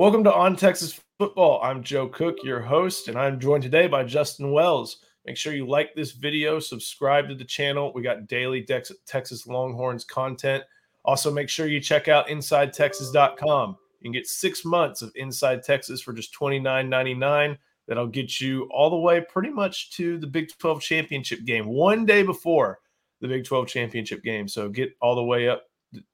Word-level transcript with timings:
Welcome 0.00 0.24
to 0.24 0.32
On 0.32 0.56
Texas 0.56 0.98
Football. 1.18 1.60
I'm 1.62 1.82
Joe 1.82 2.08
Cook, 2.08 2.36
your 2.42 2.62
host, 2.62 3.08
and 3.08 3.18
I'm 3.18 3.38
joined 3.38 3.62
today 3.62 3.86
by 3.86 4.02
Justin 4.02 4.50
Wells. 4.50 5.04
Make 5.26 5.36
sure 5.36 5.52
you 5.52 5.66
like 5.66 5.94
this 5.94 6.12
video, 6.12 6.58
subscribe 6.58 7.28
to 7.28 7.34
the 7.34 7.44
channel. 7.44 7.92
We 7.94 8.00
got 8.00 8.26
daily 8.26 8.62
Dex- 8.62 8.92
Texas 9.04 9.46
Longhorns 9.46 10.06
content. 10.06 10.64
Also, 11.04 11.30
make 11.30 11.50
sure 11.50 11.66
you 11.66 11.80
check 11.80 12.08
out 12.08 12.28
InsideTexas.com. 12.28 13.76
You 14.00 14.02
can 14.02 14.12
get 14.12 14.26
six 14.26 14.64
months 14.64 15.02
of 15.02 15.12
Inside 15.16 15.62
Texas 15.62 16.00
for 16.00 16.14
just 16.14 16.32
$29.99. 16.32 17.58
That'll 17.86 18.06
get 18.06 18.40
you 18.40 18.70
all 18.72 18.88
the 18.88 18.96
way 18.96 19.20
pretty 19.20 19.50
much 19.50 19.90
to 19.98 20.16
the 20.16 20.26
Big 20.26 20.48
12 20.58 20.80
championship 20.80 21.44
game, 21.44 21.66
one 21.66 22.06
day 22.06 22.22
before 22.22 22.78
the 23.20 23.28
Big 23.28 23.44
12 23.44 23.68
championship 23.68 24.22
game. 24.22 24.48
So 24.48 24.70
get 24.70 24.96
all 25.02 25.14
the 25.14 25.22
way 25.22 25.50
up 25.50 25.64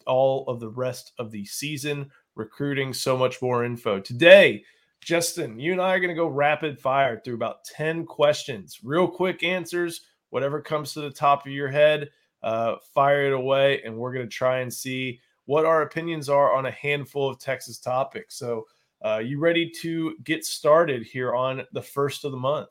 all 0.06 0.44
of 0.48 0.58
the 0.58 0.70
rest 0.70 1.12
of 1.20 1.30
the 1.30 1.44
season 1.44 2.10
recruiting, 2.36 2.92
so 2.92 3.16
much 3.16 3.42
more 3.42 3.64
info. 3.64 3.98
Today, 3.98 4.62
Justin, 5.00 5.58
you 5.58 5.72
and 5.72 5.80
I 5.80 5.94
are 5.94 6.00
going 6.00 6.10
to 6.10 6.14
go 6.14 6.28
rapid 6.28 6.78
fire 6.78 7.20
through 7.24 7.34
about 7.34 7.64
10 7.64 8.06
questions, 8.06 8.80
real 8.84 9.08
quick 9.08 9.42
answers, 9.42 10.02
whatever 10.30 10.60
comes 10.60 10.92
to 10.92 11.00
the 11.00 11.10
top 11.10 11.46
of 11.46 11.52
your 11.52 11.68
head, 11.68 12.10
uh, 12.42 12.76
fire 12.94 13.26
it 13.26 13.32
away, 13.32 13.82
and 13.82 13.96
we're 13.96 14.12
going 14.12 14.28
to 14.28 14.32
try 14.34 14.60
and 14.60 14.72
see 14.72 15.20
what 15.46 15.64
our 15.64 15.82
opinions 15.82 16.28
are 16.28 16.54
on 16.54 16.66
a 16.66 16.70
handful 16.70 17.28
of 17.28 17.38
Texas 17.38 17.78
topics. 17.78 18.36
So, 18.36 18.66
uh, 19.04 19.18
you 19.18 19.38
ready 19.38 19.70
to 19.70 20.16
get 20.24 20.44
started 20.44 21.04
here 21.04 21.34
on 21.34 21.62
the 21.72 21.82
first 21.82 22.24
of 22.24 22.32
the 22.32 22.38
month? 22.38 22.70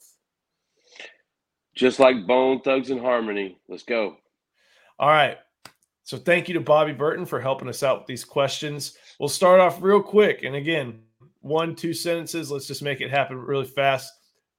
Just 1.75 1.99
like 1.99 2.25
Bone 2.25 2.61
Thugs 2.61 2.89
and 2.89 2.99
Harmony. 2.99 3.59
Let's 3.67 3.83
go. 3.83 4.17
All 4.97 5.09
right. 5.09 5.37
So 6.05 6.17
thank 6.17 6.47
you 6.47 6.53
to 6.53 6.61
Bobby 6.61 6.93
Burton 6.93 7.25
for 7.25 7.41
helping 7.41 7.67
us 7.67 7.81
out 7.81 7.97
with 7.97 8.07
these 8.07 8.23
questions. 8.23 8.95
We'll 9.19 9.27
start 9.27 9.59
off 9.59 9.81
real 9.81 10.01
quick. 10.01 10.43
And 10.43 10.55
again, 10.55 10.99
one, 11.41 11.75
two 11.75 11.93
sentences. 11.93 12.51
Let's 12.51 12.67
just 12.67 12.83
make 12.83 13.01
it 13.01 13.09
happen 13.09 13.37
really 13.37 13.65
fast. 13.65 14.13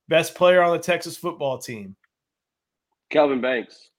Best 0.09 0.34
player 0.34 0.61
on 0.62 0.72
the 0.72 0.83
Texas 0.83 1.17
football 1.17 1.58
team. 1.58 1.94
Kelvin 3.11 3.41
Banks. 3.41 3.91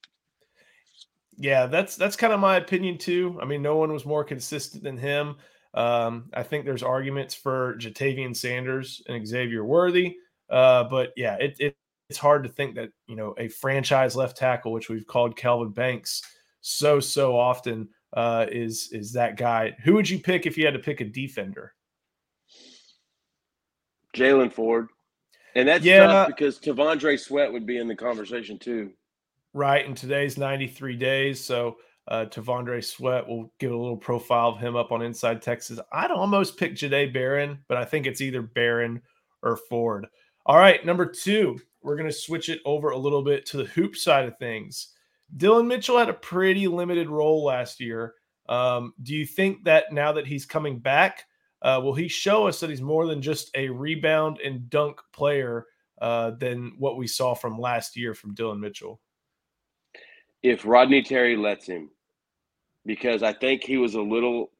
Yeah, 1.38 1.68
that's 1.68 1.96
that's 1.96 2.16
kind 2.16 2.34
of 2.34 2.40
my 2.40 2.58
opinion 2.58 2.98
too. 2.98 3.40
I 3.42 3.46
mean, 3.46 3.62
no 3.62 3.78
one 3.78 3.94
was 3.94 4.06
more 4.06 4.24
consistent 4.24 4.84
than 4.84 4.98
him. 4.98 5.36
Um, 5.74 6.30
I 6.34 6.44
think 6.44 6.66
there's 6.66 6.84
arguments 6.84 7.36
for 7.36 7.76
Ja'Tavion 7.76 8.36
Sanders 8.36 9.02
and 9.08 9.26
Xavier 9.26 9.64
Worthy, 9.64 10.18
uh, 10.50 10.86
but 10.86 11.14
yeah, 11.16 11.36
it, 11.36 11.56
it, 11.60 11.78
it's 12.10 12.18
hard 12.18 12.44
to 12.44 12.50
think 12.50 12.76
that 12.76 12.90
you 13.08 13.16
know 13.16 13.36
a 13.38 13.48
franchise 13.50 14.16
left 14.16 14.36
tackle, 14.36 14.72
which 14.72 14.90
we've 14.90 15.06
called 15.06 15.38
Kelvin 15.38 15.70
Banks, 15.70 16.24
so 16.68 17.00
so 17.00 17.38
often 17.38 17.88
uh, 18.14 18.46
is 18.52 18.90
is 18.92 19.14
that 19.14 19.38
guy. 19.38 19.76
Who 19.84 19.94
would 19.94 20.10
you 20.10 20.20
pick 20.20 20.46
if 20.46 20.58
you 20.58 20.66
had 20.66 20.74
to 20.74 20.80
pick 20.80 21.00
a 21.00 21.06
defender? 21.06 21.74
Jaylan 24.14 24.52
Ford, 24.52 24.88
and 25.56 25.68
that's 25.68 25.86
yeah. 25.86 26.08
tough 26.08 26.28
because 26.28 26.60
T'Vondre 26.60 27.18
Sweat 27.18 27.52
would 27.52 27.66
be 27.66 27.78
in 27.78 27.88
the 27.88 27.96
conversation 27.96 28.60
too. 28.60 28.92
Right, 29.54 29.86
and 29.86 29.96
today's 29.96 30.38
93 30.38 30.98
days, 30.98 31.44
so 31.44 31.78
uh, 32.10 32.26
T'Vondre 32.26 32.84
Sweat. 32.84 33.28
We'll 33.28 33.52
give 33.60 33.72
a 33.72 33.78
little 33.78 33.98
profile 33.98 34.50
of 34.50 34.60
him 34.60 34.76
up 34.76 34.92
on 34.92 35.02
Inside 35.02 35.42
Texas. 35.42 35.80
I'd 35.94 36.12
almost 36.12 36.58
pick 36.58 36.76
Jahdae 36.76 37.14
Barron, 37.14 37.60
but 37.70 37.78
I 37.78 37.86
think 37.86 38.06
it's 38.06 38.22
either 38.22 38.42
Barron 38.42 39.02
or 39.42 39.56
Ford. 39.56 40.08
All 40.46 40.58
right, 40.58 40.86
number 40.86 41.06
two, 41.06 41.60
we're 41.82 41.96
going 41.96 42.10
to 42.10 42.16
switch 42.16 42.50
it 42.50 42.60
over 42.66 42.90
a 42.90 42.98
little 42.98 43.24
bit 43.24 43.46
to 43.48 43.58
the 43.58 43.66
hoop 43.66 43.96
side 43.96 44.26
of 44.26 44.38
things. 44.38 44.94
Dillon 45.36 45.68
Mitchell 45.68 45.98
had 45.98 46.10
a 46.10 46.14
pretty 46.14 46.68
limited 46.68 47.10
role 47.10 47.44
last 47.44 47.80
year. 47.80 48.14
Um, 48.48 48.94
do 49.04 49.14
you 49.14 49.26
think 49.26 49.66
that 49.66 49.92
now 49.92 50.14
that 50.14 50.26
he's 50.26 50.46
coming 50.46 50.80
back, 50.80 51.26
uh, 51.62 51.82
will 51.84 51.94
he 51.94 52.08
show 52.08 52.48
us 52.48 52.60
that 52.60 52.70
he's 52.70 52.82
more 52.82 53.08
than 53.08 53.22
just 53.22 53.52
a 53.56 53.70
rebound 53.70 54.40
and 54.40 54.70
dunk 54.70 55.02
player 55.12 55.66
uh, 56.02 56.32
than 56.32 56.74
what 56.78 56.98
we 56.98 57.08
saw 57.08 57.34
from 57.34 57.60
last 57.60 57.98
year 57.98 58.14
from 58.14 58.36
Dillon 58.36 58.60
Mitchell? 58.60 59.02
If 60.44 60.66
Rodney 60.66 61.02
Terry 61.02 61.36
lets 61.36 61.66
him, 61.66 61.90
because 62.86 63.22
I 63.22 63.34
think 63.34 63.64
he 63.64 63.78
was 63.78 63.96
a 63.96 64.02
little 64.02 64.52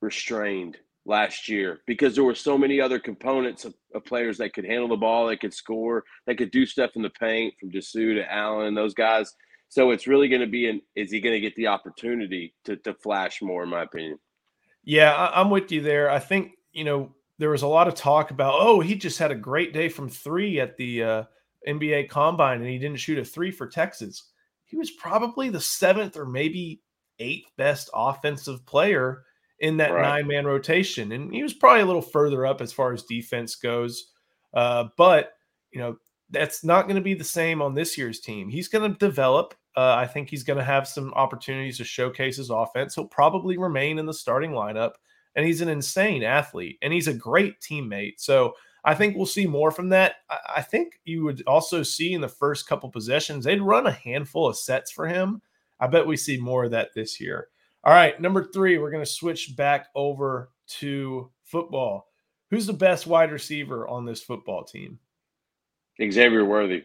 restrained 0.00 0.76
last 1.04 1.48
year 1.48 1.80
because 1.86 2.14
there 2.14 2.22
were 2.22 2.34
so 2.34 2.56
many 2.56 2.80
other 2.80 2.98
components 2.98 3.64
of, 3.64 3.74
of, 3.94 4.04
players 4.04 4.38
that 4.38 4.52
could 4.52 4.66
handle 4.66 4.86
the 4.86 4.96
ball, 4.96 5.26
that 5.26 5.40
could 5.40 5.52
score, 5.52 6.04
that 6.26 6.36
could 6.36 6.50
do 6.50 6.64
stuff 6.64 6.90
in 6.94 7.02
the 7.02 7.10
paint 7.10 7.54
from 7.58 7.70
Disu 7.70 8.14
to 8.14 8.32
Allen, 8.32 8.74
those 8.74 8.94
guys– 8.94 9.34
so 9.70 9.92
it's 9.92 10.08
really 10.08 10.28
going 10.28 10.40
to 10.40 10.48
be 10.48 10.68
an 10.68 10.82
is 10.96 11.12
he 11.12 11.20
going 11.20 11.32
to 11.32 11.40
get 11.40 11.54
the 11.54 11.68
opportunity 11.68 12.54
to 12.64 12.76
to 12.76 12.92
flash 12.92 13.40
more, 13.40 13.62
in 13.62 13.70
my 13.70 13.82
opinion? 13.82 14.18
Yeah, 14.84 15.14
I, 15.14 15.40
I'm 15.40 15.48
with 15.48 15.72
you 15.72 15.80
there. 15.80 16.10
I 16.10 16.18
think 16.18 16.52
you 16.72 16.84
know 16.84 17.14
there 17.38 17.50
was 17.50 17.62
a 17.62 17.68
lot 17.68 17.88
of 17.88 17.94
talk 17.94 18.32
about 18.32 18.54
oh 18.58 18.80
he 18.80 18.96
just 18.96 19.18
had 19.18 19.30
a 19.30 19.36
great 19.36 19.72
day 19.72 19.88
from 19.88 20.08
three 20.08 20.60
at 20.60 20.76
the 20.76 21.02
uh, 21.02 21.24
NBA 21.66 22.10
Combine 22.10 22.60
and 22.60 22.68
he 22.68 22.78
didn't 22.78 22.98
shoot 22.98 23.18
a 23.18 23.24
three 23.24 23.52
for 23.52 23.68
Texas. 23.68 24.24
He 24.66 24.76
was 24.76 24.90
probably 24.90 25.48
the 25.48 25.60
seventh 25.60 26.16
or 26.16 26.26
maybe 26.26 26.82
eighth 27.20 27.50
best 27.56 27.90
offensive 27.94 28.66
player 28.66 29.22
in 29.60 29.76
that 29.76 29.92
right. 29.92 30.02
nine 30.02 30.26
man 30.26 30.46
rotation, 30.46 31.12
and 31.12 31.32
he 31.32 31.44
was 31.44 31.54
probably 31.54 31.82
a 31.82 31.86
little 31.86 32.02
further 32.02 32.44
up 32.44 32.60
as 32.60 32.72
far 32.72 32.92
as 32.92 33.04
defense 33.04 33.54
goes. 33.54 34.10
Uh, 34.52 34.86
but 34.96 35.34
you 35.70 35.80
know 35.80 35.96
that's 36.30 36.64
not 36.64 36.82
going 36.82 36.96
to 36.96 37.02
be 37.02 37.14
the 37.14 37.22
same 37.22 37.62
on 37.62 37.74
this 37.74 37.96
year's 37.96 38.20
team. 38.20 38.48
He's 38.48 38.68
going 38.68 38.90
to 38.90 38.98
develop. 38.98 39.54
Uh, 39.76 39.94
I 39.94 40.06
think 40.06 40.28
he's 40.28 40.42
going 40.42 40.58
to 40.58 40.64
have 40.64 40.88
some 40.88 41.12
opportunities 41.14 41.78
to 41.78 41.84
showcase 41.84 42.36
his 42.36 42.50
offense. 42.50 42.94
He'll 42.94 43.06
probably 43.06 43.56
remain 43.56 43.98
in 43.98 44.06
the 44.06 44.14
starting 44.14 44.50
lineup, 44.50 44.92
and 45.36 45.46
he's 45.46 45.60
an 45.60 45.68
insane 45.68 46.22
athlete, 46.22 46.78
and 46.82 46.92
he's 46.92 47.08
a 47.08 47.14
great 47.14 47.60
teammate. 47.60 48.14
So 48.18 48.54
I 48.84 48.94
think 48.94 49.16
we'll 49.16 49.26
see 49.26 49.46
more 49.46 49.70
from 49.70 49.88
that. 49.90 50.16
I, 50.28 50.38
I 50.56 50.62
think 50.62 51.00
you 51.04 51.24
would 51.24 51.42
also 51.46 51.82
see 51.82 52.12
in 52.12 52.20
the 52.20 52.28
first 52.28 52.68
couple 52.68 52.90
possessions, 52.90 53.44
they'd 53.44 53.62
run 53.62 53.86
a 53.86 53.92
handful 53.92 54.48
of 54.48 54.58
sets 54.58 54.90
for 54.90 55.06
him. 55.06 55.40
I 55.78 55.86
bet 55.86 56.06
we 56.06 56.16
see 56.16 56.36
more 56.36 56.64
of 56.64 56.72
that 56.72 56.90
this 56.94 57.20
year. 57.20 57.48
All 57.84 57.94
right, 57.94 58.20
number 58.20 58.44
three, 58.44 58.76
we're 58.76 58.90
going 58.90 59.04
to 59.04 59.10
switch 59.10 59.56
back 59.56 59.86
over 59.94 60.50
to 60.80 61.30
football. 61.44 62.08
Who's 62.50 62.66
the 62.66 62.72
best 62.72 63.06
wide 63.06 63.32
receiver 63.32 63.86
on 63.88 64.04
this 64.04 64.22
football 64.22 64.64
team? 64.64 64.98
Xavier 65.98 66.44
Worthy. 66.44 66.84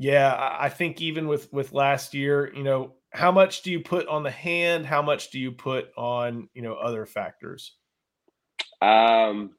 Yeah, 0.00 0.56
I 0.58 0.70
think 0.70 1.02
even 1.02 1.28
with 1.28 1.52
with 1.52 1.74
last 1.74 2.14
year, 2.14 2.50
you 2.56 2.62
know, 2.62 2.94
how 3.10 3.30
much 3.30 3.60
do 3.60 3.70
you 3.70 3.80
put 3.80 4.08
on 4.08 4.22
the 4.22 4.30
hand? 4.30 4.86
How 4.86 5.02
much 5.02 5.30
do 5.30 5.38
you 5.38 5.52
put 5.52 5.90
on, 5.94 6.48
you 6.54 6.62
know, 6.62 6.72
other 6.72 7.04
factors? 7.04 7.76
Um, 8.80 9.50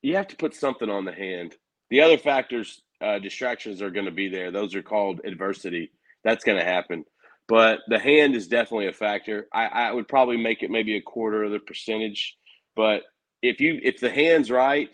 you 0.00 0.16
have 0.16 0.28
to 0.28 0.36
put 0.36 0.54
something 0.54 0.88
on 0.88 1.04
the 1.04 1.12
hand. 1.12 1.56
The 1.90 2.00
other 2.00 2.16
factors, 2.16 2.80
uh, 3.02 3.18
distractions 3.18 3.82
are 3.82 3.90
going 3.90 4.06
to 4.06 4.10
be 4.10 4.26
there. 4.26 4.50
Those 4.50 4.74
are 4.74 4.82
called 4.82 5.20
adversity. 5.22 5.92
That's 6.24 6.44
going 6.44 6.56
to 6.56 6.64
happen. 6.64 7.04
But 7.46 7.80
the 7.88 7.98
hand 7.98 8.34
is 8.34 8.48
definitely 8.48 8.86
a 8.86 8.92
factor. 8.94 9.48
I, 9.52 9.66
I 9.66 9.92
would 9.92 10.08
probably 10.08 10.38
make 10.38 10.62
it 10.62 10.70
maybe 10.70 10.96
a 10.96 11.02
quarter 11.02 11.44
of 11.44 11.50
the 11.50 11.58
percentage. 11.58 12.38
But 12.74 13.02
if 13.42 13.60
you 13.60 13.80
if 13.82 14.00
the 14.00 14.08
hand's 14.08 14.50
right, 14.50 14.88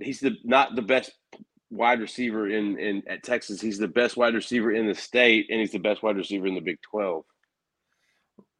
he's 0.00 0.20
the 0.20 0.36
not 0.44 0.76
the 0.76 0.82
best 0.82 1.10
wide 1.70 2.00
receiver 2.00 2.48
in 2.48 2.78
in 2.78 3.02
at 3.06 3.22
Texas. 3.22 3.60
He's 3.60 3.78
the 3.78 3.88
best 3.88 4.16
wide 4.16 4.34
receiver 4.34 4.72
in 4.72 4.86
the 4.86 4.94
state, 4.94 5.46
and 5.50 5.60
he's 5.60 5.72
the 5.72 5.78
best 5.78 6.02
wide 6.02 6.16
receiver 6.16 6.46
in 6.46 6.54
the 6.54 6.60
Big 6.60 6.78
Twelve. 6.82 7.24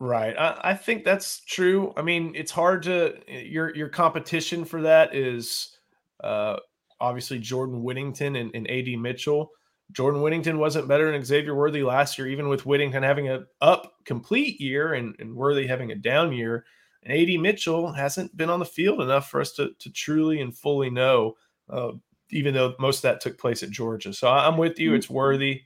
Right. 0.01 0.37
I, 0.39 0.61
I 0.63 0.75
think 0.75 1.05
that's 1.05 1.41
true. 1.45 1.93
I 1.97 2.03
mean, 2.03 2.33
it's 2.37 2.53
hard 2.53 2.83
to 2.85 3.19
your 3.29 3.75
your 3.75 3.89
competition 3.89 4.65
for 4.65 4.83
that 4.83 5.15
is 5.15 5.77
uh, 6.23 6.57
obviously 7.01 7.39
Jordan 7.39 7.83
Whittington 7.83 8.37
and, 8.37 8.55
and 8.55 8.71
AD 8.71 8.99
Mitchell. 8.99 9.51
Jordan 9.93 10.21
Whittington 10.21 10.59
wasn't 10.59 10.87
better 10.87 11.11
than 11.11 11.25
Xavier 11.25 11.55
Worthy 11.55 11.83
last 11.83 12.19
year, 12.19 12.29
even 12.29 12.49
with 12.49 12.67
Whittington 12.67 13.03
having 13.03 13.29
a 13.31 13.45
up 13.61 13.95
complete 14.05 14.61
year 14.61 14.93
and, 14.93 15.17
and 15.19 15.35
Worthy 15.35 15.67
having 15.67 15.91
a 15.91 15.97
down 15.97 16.33
year. 16.33 16.65
And 17.03 17.13
AD 17.13 17.41
Mitchell 17.41 17.91
hasn't 17.93 18.37
been 18.37 18.51
on 18.51 18.59
the 18.59 18.67
field 18.67 19.01
enough 19.01 19.31
for 19.31 19.41
us 19.41 19.53
to, 19.53 19.71
to 19.79 19.91
truly 19.91 20.41
and 20.43 20.57
fully 20.57 20.91
know 20.91 21.37
uh, 21.71 21.93
even 22.31 22.55
though 22.55 22.75
most 22.79 22.99
of 22.99 23.03
that 23.03 23.21
took 23.21 23.39
place 23.39 23.63
at 23.63 23.71
Georgia. 23.71 24.13
So 24.13 24.29
I'm 24.29 24.57
with 24.57 24.79
you. 24.79 24.95
It's 24.95 25.07
mm-hmm. 25.07 25.15
worthy. 25.15 25.63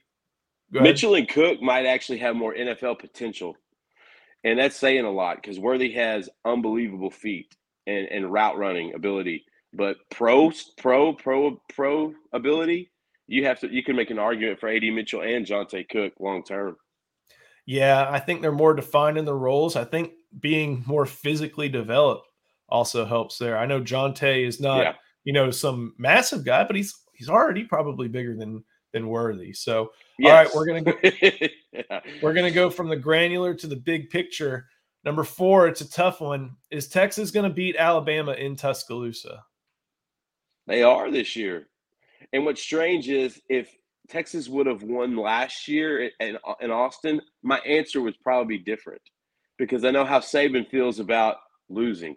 Mitchell 0.70 1.14
and 1.16 1.28
Cook 1.28 1.60
might 1.60 1.84
actually 1.84 2.18
have 2.18 2.34
more 2.34 2.54
NFL 2.54 2.98
potential. 2.98 3.56
And 4.44 4.58
that's 4.58 4.76
saying 4.76 5.04
a 5.04 5.10
lot 5.10 5.36
because 5.36 5.58
Worthy 5.58 5.92
has 5.92 6.28
unbelievable 6.44 7.10
feet 7.10 7.54
and, 7.86 8.08
and 8.08 8.32
route 8.32 8.56
running 8.56 8.94
ability. 8.94 9.44
But 9.74 9.98
pro, 10.10 10.50
pro, 10.78 11.12
pro, 11.12 11.60
pro 11.72 12.14
ability, 12.32 12.90
you 13.26 13.44
have 13.46 13.60
to 13.60 13.72
you 13.72 13.82
can 13.82 13.96
make 13.96 14.10
an 14.10 14.18
argument 14.18 14.60
for 14.60 14.68
AD 14.68 14.82
Mitchell 14.82 15.22
and 15.22 15.46
Johntay 15.46 15.88
Cook 15.88 16.14
long 16.18 16.42
term. 16.42 16.76
Yeah, 17.66 18.08
I 18.10 18.18
think 18.18 18.42
they're 18.42 18.50
more 18.50 18.74
defined 18.74 19.18
in 19.18 19.24
the 19.24 19.34
roles. 19.34 19.76
I 19.76 19.84
think 19.84 20.12
being 20.40 20.82
more 20.86 21.06
physically 21.06 21.68
developed 21.68 22.26
also 22.68 23.04
helps 23.04 23.38
there. 23.38 23.56
I 23.56 23.66
know 23.66 23.80
Johntay 23.80 24.44
is 24.46 24.60
not 24.60 24.78
yeah 24.78 24.92
you 25.24 25.32
know, 25.32 25.50
some 25.50 25.94
massive 25.98 26.44
guy, 26.44 26.64
but 26.64 26.76
he's 26.76 26.94
he's 27.14 27.28
already 27.28 27.64
probably 27.64 28.08
bigger 28.08 28.36
than 28.36 28.64
than 28.92 29.08
Worthy. 29.08 29.52
So, 29.52 29.90
yes. 30.18 30.30
all 30.30 30.36
right, 30.36 30.54
we're 30.54 30.66
gonna 30.66 30.82
go, 30.82 31.46
yeah. 31.72 32.00
we're 32.22 32.34
gonna 32.34 32.50
go 32.50 32.70
from 32.70 32.88
the 32.88 32.96
granular 32.96 33.54
to 33.54 33.66
the 33.66 33.76
big 33.76 34.10
picture. 34.10 34.66
Number 35.04 35.24
four, 35.24 35.66
it's 35.66 35.80
a 35.80 35.90
tough 35.90 36.20
one. 36.20 36.56
Is 36.70 36.88
Texas 36.88 37.30
going 37.30 37.48
to 37.48 37.54
beat 37.54 37.76
Alabama 37.76 38.32
in 38.32 38.54
Tuscaloosa? 38.54 39.44
They 40.66 40.82
are 40.82 41.10
this 41.10 41.34
year. 41.34 41.66
And 42.32 42.44
what's 42.44 42.62
strange 42.62 43.08
is 43.08 43.40
if 43.48 43.74
Texas 44.08 44.48
would 44.48 44.66
have 44.66 44.82
won 44.82 45.16
last 45.16 45.66
year 45.66 46.10
in, 46.20 46.38
in 46.60 46.70
Austin, 46.70 47.20
my 47.42 47.58
answer 47.60 48.00
would 48.00 48.14
probably 48.22 48.58
be 48.58 48.64
different 48.64 49.02
because 49.58 49.84
I 49.84 49.90
know 49.90 50.04
how 50.04 50.20
Saban 50.20 50.68
feels 50.70 51.00
about 51.00 51.38
losing. 51.68 52.14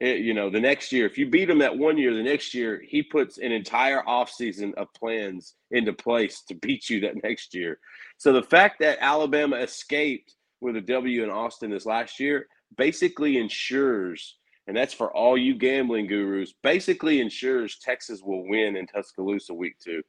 It, 0.00 0.18
you 0.18 0.34
know, 0.34 0.50
the 0.50 0.60
next 0.60 0.92
year, 0.92 1.06
if 1.06 1.16
you 1.16 1.30
beat 1.30 1.48
him 1.48 1.58
that 1.60 1.78
one 1.78 1.96
year, 1.96 2.12
the 2.12 2.22
next 2.22 2.52
year, 2.52 2.82
he 2.86 3.02
puts 3.02 3.38
an 3.38 3.52
entire 3.52 4.02
offseason 4.02 4.74
of 4.74 4.92
plans 4.92 5.54
into 5.70 5.92
place 5.92 6.42
to 6.48 6.54
beat 6.54 6.90
you 6.90 7.00
that 7.00 7.22
next 7.22 7.54
year. 7.54 7.78
So 8.18 8.32
the 8.32 8.42
fact 8.42 8.80
that 8.80 8.98
Alabama 9.00 9.56
escaped 9.56 10.34
with 10.60 10.76
a 10.76 10.80
W 10.80 11.22
in 11.22 11.30
Austin 11.30 11.70
this 11.70 11.86
last 11.86 12.18
year 12.18 12.48
basically 12.76 13.38
ensures, 13.38 14.36
and 14.66 14.76
that's 14.76 14.94
for 14.94 15.14
all 15.14 15.38
you 15.38 15.54
gambling 15.54 16.08
gurus, 16.08 16.54
basically 16.62 17.20
ensures 17.20 17.78
Texas 17.78 18.20
will 18.22 18.48
win 18.48 18.76
in 18.76 18.86
Tuscaloosa 18.86 19.54
week 19.54 19.76
two. 19.78 20.02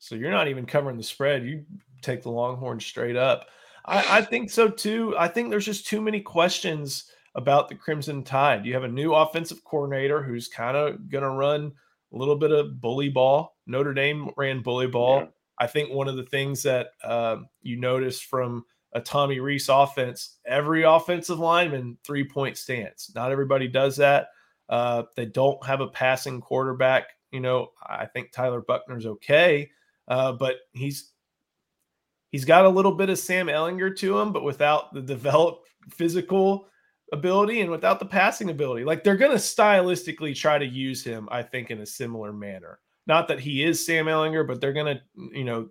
So 0.00 0.16
you're 0.16 0.30
not 0.30 0.48
even 0.48 0.66
covering 0.66 0.96
the 0.96 1.02
spread. 1.02 1.46
You 1.46 1.64
take 2.02 2.22
the 2.22 2.30
Longhorns 2.30 2.84
straight 2.84 3.16
up. 3.16 3.46
I, 3.84 4.18
I 4.18 4.22
think 4.22 4.50
so 4.50 4.68
too. 4.68 5.14
I 5.16 5.28
think 5.28 5.50
there's 5.50 5.66
just 5.66 5.86
too 5.86 6.00
many 6.00 6.20
questions 6.20 7.10
about 7.34 7.68
the 7.68 7.74
Crimson 7.74 8.24
Tide. 8.24 8.66
You 8.66 8.74
have 8.74 8.84
a 8.84 8.88
new 8.88 9.14
offensive 9.14 9.62
coordinator 9.64 10.22
who's 10.22 10.48
kind 10.48 10.76
of 10.76 11.08
going 11.08 11.22
to 11.22 11.30
run 11.30 11.72
a 12.12 12.16
little 12.16 12.36
bit 12.36 12.50
of 12.50 12.80
bully 12.80 13.08
ball. 13.08 13.56
Notre 13.66 13.94
Dame 13.94 14.30
ran 14.36 14.62
bully 14.62 14.88
ball. 14.88 15.20
Yeah. 15.20 15.26
I 15.58 15.66
think 15.66 15.90
one 15.90 16.08
of 16.08 16.16
the 16.16 16.24
things 16.24 16.62
that 16.62 16.88
uh, 17.04 17.36
you 17.62 17.76
notice 17.76 18.20
from 18.20 18.64
a 18.92 19.00
Tommy 19.00 19.38
Rees 19.38 19.68
offense, 19.68 20.38
every 20.46 20.82
offensive 20.82 21.38
lineman 21.38 21.98
three 22.04 22.24
point 22.24 22.56
stance. 22.56 23.12
Not 23.14 23.30
everybody 23.30 23.68
does 23.68 23.96
that. 23.96 24.28
Uh, 24.68 25.04
they 25.16 25.26
don't 25.26 25.64
have 25.64 25.80
a 25.80 25.88
passing 25.88 26.40
quarterback. 26.40 27.08
You 27.30 27.40
know, 27.40 27.68
I 27.86 28.06
think 28.06 28.32
Tyler 28.32 28.62
Buchner's 28.62 29.06
okay, 29.06 29.70
uh, 30.08 30.32
but 30.32 30.56
he's 30.72 31.12
he's 32.30 32.44
got 32.44 32.64
a 32.64 32.68
little 32.68 32.94
bit 32.94 33.10
of 33.10 33.18
Sam 33.18 33.46
Ehlinger 33.46 33.96
to 33.98 34.18
him, 34.18 34.32
but 34.32 34.42
without 34.42 34.92
the 34.92 35.02
developed 35.02 35.68
physical 35.90 36.66
ability 37.12 37.60
and 37.60 37.70
without 37.70 37.98
the 37.98 38.06
passing 38.06 38.50
ability. 38.50 38.84
Like 38.84 39.04
they're 39.04 39.16
going 39.16 39.32
to 39.32 39.36
stylistically 39.36 40.34
try 40.34 40.58
to 40.58 40.66
use 40.66 41.04
him, 41.04 41.28
I 41.30 41.42
think, 41.42 41.70
in 41.70 41.80
a 41.80 41.86
similar 41.86 42.32
manner. 42.32 42.78
Not 43.06 43.28
that 43.28 43.40
he 43.40 43.64
is 43.64 43.84
Sam 43.84 44.06
Ehlinger, 44.06 44.46
but 44.46 44.60
they're 44.60 44.72
going 44.72 44.96
to, 44.96 45.02
you 45.36 45.44
know, 45.44 45.68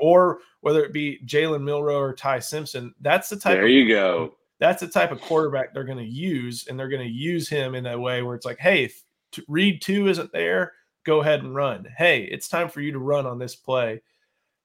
or, 0.00 0.40
whether 0.62 0.84
it 0.84 0.92
be 0.92 1.20
Jalen 1.24 1.62
Milroe 1.62 1.98
or 1.98 2.12
Ty 2.12 2.40
Simpson, 2.40 2.94
that's 3.00 3.28
the 3.30 3.36
type. 3.36 3.54
There 3.54 3.64
of, 3.64 3.70
you 3.70 3.88
go. 3.88 4.34
That's 4.58 4.80
the 4.80 4.88
type 4.88 5.10
of 5.10 5.22
quarterback 5.22 5.72
they're 5.72 5.84
going 5.84 5.96
to 5.96 6.04
use, 6.04 6.66
and 6.66 6.78
they're 6.78 6.88
going 6.88 7.06
to 7.06 7.10
use 7.10 7.48
him 7.48 7.74
in 7.74 7.86
a 7.86 7.98
way 7.98 8.22
where 8.22 8.34
it's 8.34 8.44
like, 8.44 8.58
hey, 8.58 8.84
if 8.84 9.02
Reed 9.48 9.80
two 9.80 10.08
isn't 10.08 10.32
there, 10.32 10.72
go 11.04 11.20
ahead 11.22 11.42
and 11.42 11.54
run. 11.54 11.86
Hey, 11.96 12.24
it's 12.24 12.48
time 12.48 12.68
for 12.68 12.82
you 12.82 12.92
to 12.92 12.98
run 12.98 13.24
on 13.24 13.38
this 13.38 13.56
play. 13.56 14.02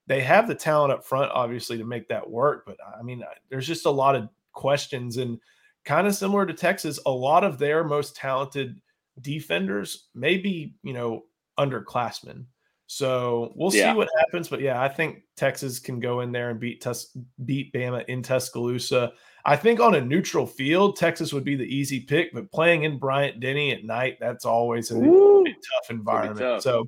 They 0.08 0.22
have 0.22 0.50
the 0.50 0.56
talent 0.56 0.92
up 0.92 1.06
front, 1.06 1.32
obviously, 1.32 1.78
to 1.78 1.86
make 1.86 2.10
that 2.10 2.30
work. 2.30 2.66
But 2.66 2.78
I 3.00 3.02
mean, 3.04 3.24
there's 3.50 3.68
just 3.68 3.86
a 3.86 3.92
lot 3.92 4.16
of 4.16 4.28
questions 4.52 5.16
and 5.18 5.40
kind 5.86 6.08
of 6.08 6.16
similar 6.16 6.46
to 6.46 6.54
Texas, 6.54 7.00
a 7.06 7.12
lot 7.12 7.44
of 7.44 7.58
their 7.58 7.84
most 7.84 8.16
talented 8.16 8.82
defenders 9.22 10.10
may 10.14 10.38
be, 10.38 10.76
you 10.84 10.94
know, 10.94 11.24
underclassmen. 11.58 12.46
So 12.88 13.54
we'll 13.56 13.74
yeah. 13.74 13.92
see 13.92 13.98
what 13.98 14.10
happens. 14.20 14.48
But 14.48 14.62
yeah, 14.62 14.82
I 14.82 14.88
think 14.88 15.24
Texas 15.36 15.80
can 15.80 16.00
go 16.00 16.20
in 16.22 16.32
there 16.32 16.52
and 16.52 16.60
beat 16.60 16.82
Tus- 16.82 17.18
beat 17.46 17.74
Bama 17.74 18.06
in 18.06 18.22
Tuscaloosa. 18.22 19.14
I 19.44 19.56
think 19.56 19.80
on 19.80 19.96
a 19.96 20.02
neutral 20.02 20.46
field, 20.46 20.98
Texas 20.98 21.34
would 21.34 21.44
be 21.44 21.56
the 21.56 21.64
easy 21.64 22.00
pick, 22.00 22.34
but 22.34 22.52
playing 22.52 22.84
in 22.84 23.00
Bryant 23.00 23.40
Denny 23.40 23.72
at 23.72 23.86
night, 23.86 24.18
that's 24.20 24.46
always 24.46 24.92
a, 24.92 24.98
a 24.98 25.44
tough 25.44 25.90
environment. 25.90 26.40
Tough. 26.40 26.62
So 26.62 26.88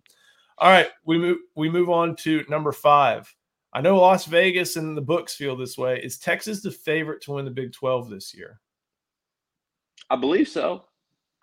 all 0.60 0.72
right, 0.72 0.90
we 1.06 1.18
move 1.18 1.38
we 1.56 1.70
move 1.70 1.90
on 1.90 2.16
to 2.18 2.44
number 2.50 2.72
five. 2.72 3.34
I 3.74 3.82
know 3.82 3.98
Las 3.98 4.26
Vegas 4.26 4.76
and 4.76 4.98
the 4.98 5.02
books 5.02 5.36
feel 5.36 5.56
this 5.56 5.78
way. 5.78 6.02
Is 6.04 6.18
Texas 6.18 6.62
the 6.62 6.72
favorite 6.72 7.22
to 7.24 7.34
win 7.34 7.46
the 7.46 7.52
Big 7.52 7.74
12 7.74 8.10
this 8.10 8.34
year? 8.34 8.60
I 10.10 10.16
believe 10.16 10.48
so. 10.48 10.86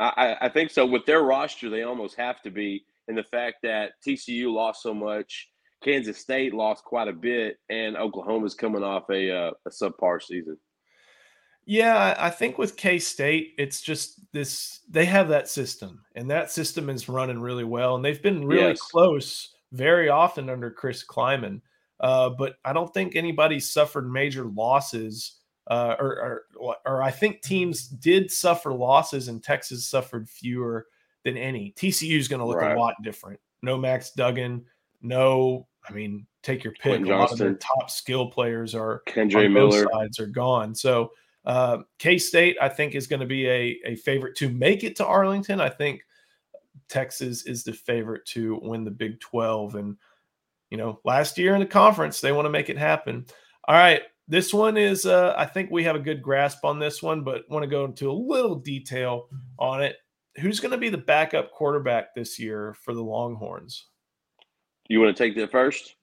I, 0.01 0.37
I 0.41 0.49
think 0.49 0.71
so. 0.71 0.85
With 0.85 1.07
their 1.07 1.23
roster, 1.23 1.71
they 1.71 1.83
almost 1.83 2.17
have 2.17 2.43
to 2.43 2.51
be. 2.51 2.85
And 3.07 3.17
the 3.17 3.23
fact 3.23 3.59
that 3.63 3.93
TCU 4.07 4.53
lost 4.53 4.83
so 4.83 4.93
much, 4.93 5.49
Kansas 5.83 6.19
State 6.19 6.55
lost 6.55 6.85
quite 6.85 7.09
a 7.09 7.13
bit, 7.13 7.59
and 7.69 7.97
Oklahoma's 7.97 8.55
coming 8.55 8.83
off 8.83 9.05
a, 9.11 9.31
uh, 9.31 9.51
a 9.67 9.71
subpar 9.71 10.23
season. 10.23 10.57
Yeah, 11.67 12.15
I 12.19 12.31
think 12.31 12.59
with 12.59 12.77
K 12.77 12.99
State, 12.99 13.55
it's 13.57 13.81
just 13.81 14.21
this 14.33 14.81
they 14.91 15.07
have 15.07 15.29
that 15.29 15.49
system, 15.49 16.05
and 16.15 16.31
that 16.31 16.51
system 16.51 16.91
is 16.91 17.09
running 17.09 17.41
really 17.41 17.65
well, 17.65 17.95
and 17.95 18.05
they've 18.05 18.23
been 18.23 18.47
really 18.47 18.69
yes. 18.69 18.81
close 18.81 19.55
very 19.73 20.11
often 20.11 20.51
under 20.51 20.71
Chris 20.71 21.05
Klieman. 21.05 21.63
Uh, 22.01 22.31
but 22.31 22.57
I 22.65 22.73
don't 22.73 22.93
think 22.93 23.17
anybody 23.17 23.61
suffered 23.61 24.11
major 24.11 24.45
losses 24.45 25.39
uh, 25.71 25.95
or, 25.99 26.07
or, 26.07 26.43
or 26.87 27.03
I 27.03 27.11
think 27.11 27.43
teams 27.43 27.87
did 27.87 28.31
suffer 28.31 28.73
losses, 28.73 29.29
and 29.29 29.43
Texas 29.43 29.87
suffered 29.87 30.29
fewer 30.29 30.87
than 31.25 31.37
any. 31.37 31.73
TCU 31.77 32.19
is 32.19 32.29
going 32.29 32.41
to 32.41 32.47
look 32.47 32.59
right. 32.59 32.77
a 32.77 32.81
lot 32.81 32.95
different. 33.03 33.41
No 33.63 33.77
Max 33.77 34.13
Duggan. 34.13 34.65
No, 35.03 35.67
I 35.89 35.93
mean, 35.93 36.27
take 36.43 36.65
your 36.65 36.73
pick. 36.75 36.83
Quentin 36.83 37.13
a 37.13 37.17
lot 37.17 37.33
of 37.33 37.39
their 37.39 37.55
top 37.55 37.91
skill 37.91 38.31
players 38.31 38.75
are 38.75 39.03
Kendre 39.07 39.51
Miller 39.51 39.87
sides 39.93 40.19
are 40.19 40.27
gone. 40.27 40.75
So 40.75 41.13
uh, 41.45 41.79
K 41.99 42.19
State, 42.19 42.57
I 42.61 42.69
think, 42.69 42.95
is 42.95 43.07
going 43.07 43.21
to 43.21 43.27
be 43.27 43.49
a 43.49 43.81
a 43.85 43.97
favorite 43.97 44.37
to 44.37 44.49
make 44.49 44.85
it 44.85 44.97
to 44.97 45.07
Arlington. 45.07 45.61
I 45.61 45.69
think 45.69 46.03
Texas 46.89 47.45
is 47.47 47.65
the 47.65 47.73
favorite 47.73 48.25
to 48.27 48.59
win 48.63 48.85
the 48.85 48.91
Big 48.91 49.21
Twelve, 49.21 49.75
and 49.75 49.97
you 50.71 50.79
know, 50.79 51.01
last 51.05 51.39
year 51.39 51.55
in 51.55 51.61
the 51.61 51.67
conference, 51.67 52.21
they 52.21 52.33
want 52.33 52.47
to 52.47 52.51
make 52.51 52.71
it 52.71 52.79
happen. 52.79 53.27
All 53.67 53.77
right, 53.77 54.03
this 54.27 54.55
one 54.55 54.77
is, 54.77 55.07
uh, 55.07 55.35
I 55.37 55.45
think 55.45 55.71
we 55.71 55.85
have 55.85 55.97
a 55.97 56.01
good 56.01 56.23
grasp 56.23 56.65
on 56.65 56.79
this 56.79 57.03
one, 57.03 57.23
but 57.23 57.49
want 57.51 57.63
to 57.63 57.69
go 57.69 57.85
into 57.85 58.11
a 58.11 58.13
little 58.13 58.55
detail 58.55 59.29
on 59.59 59.83
it. 59.83 59.97
Who's 60.37 60.61
going 60.61 60.73
to 60.73 60.79
be 60.79 60.89
the 60.89 60.99
backup 60.99 61.53
quarterback 61.53 62.15
this 62.15 62.39
year 62.39 62.75
for 62.83 62.95
the 62.95 63.03
Longhorns? 63.03 63.87
You 64.89 65.01
want 65.01 65.17
to 65.17 65.23
take 65.23 65.37
that 65.37 65.53
first? 65.53 65.97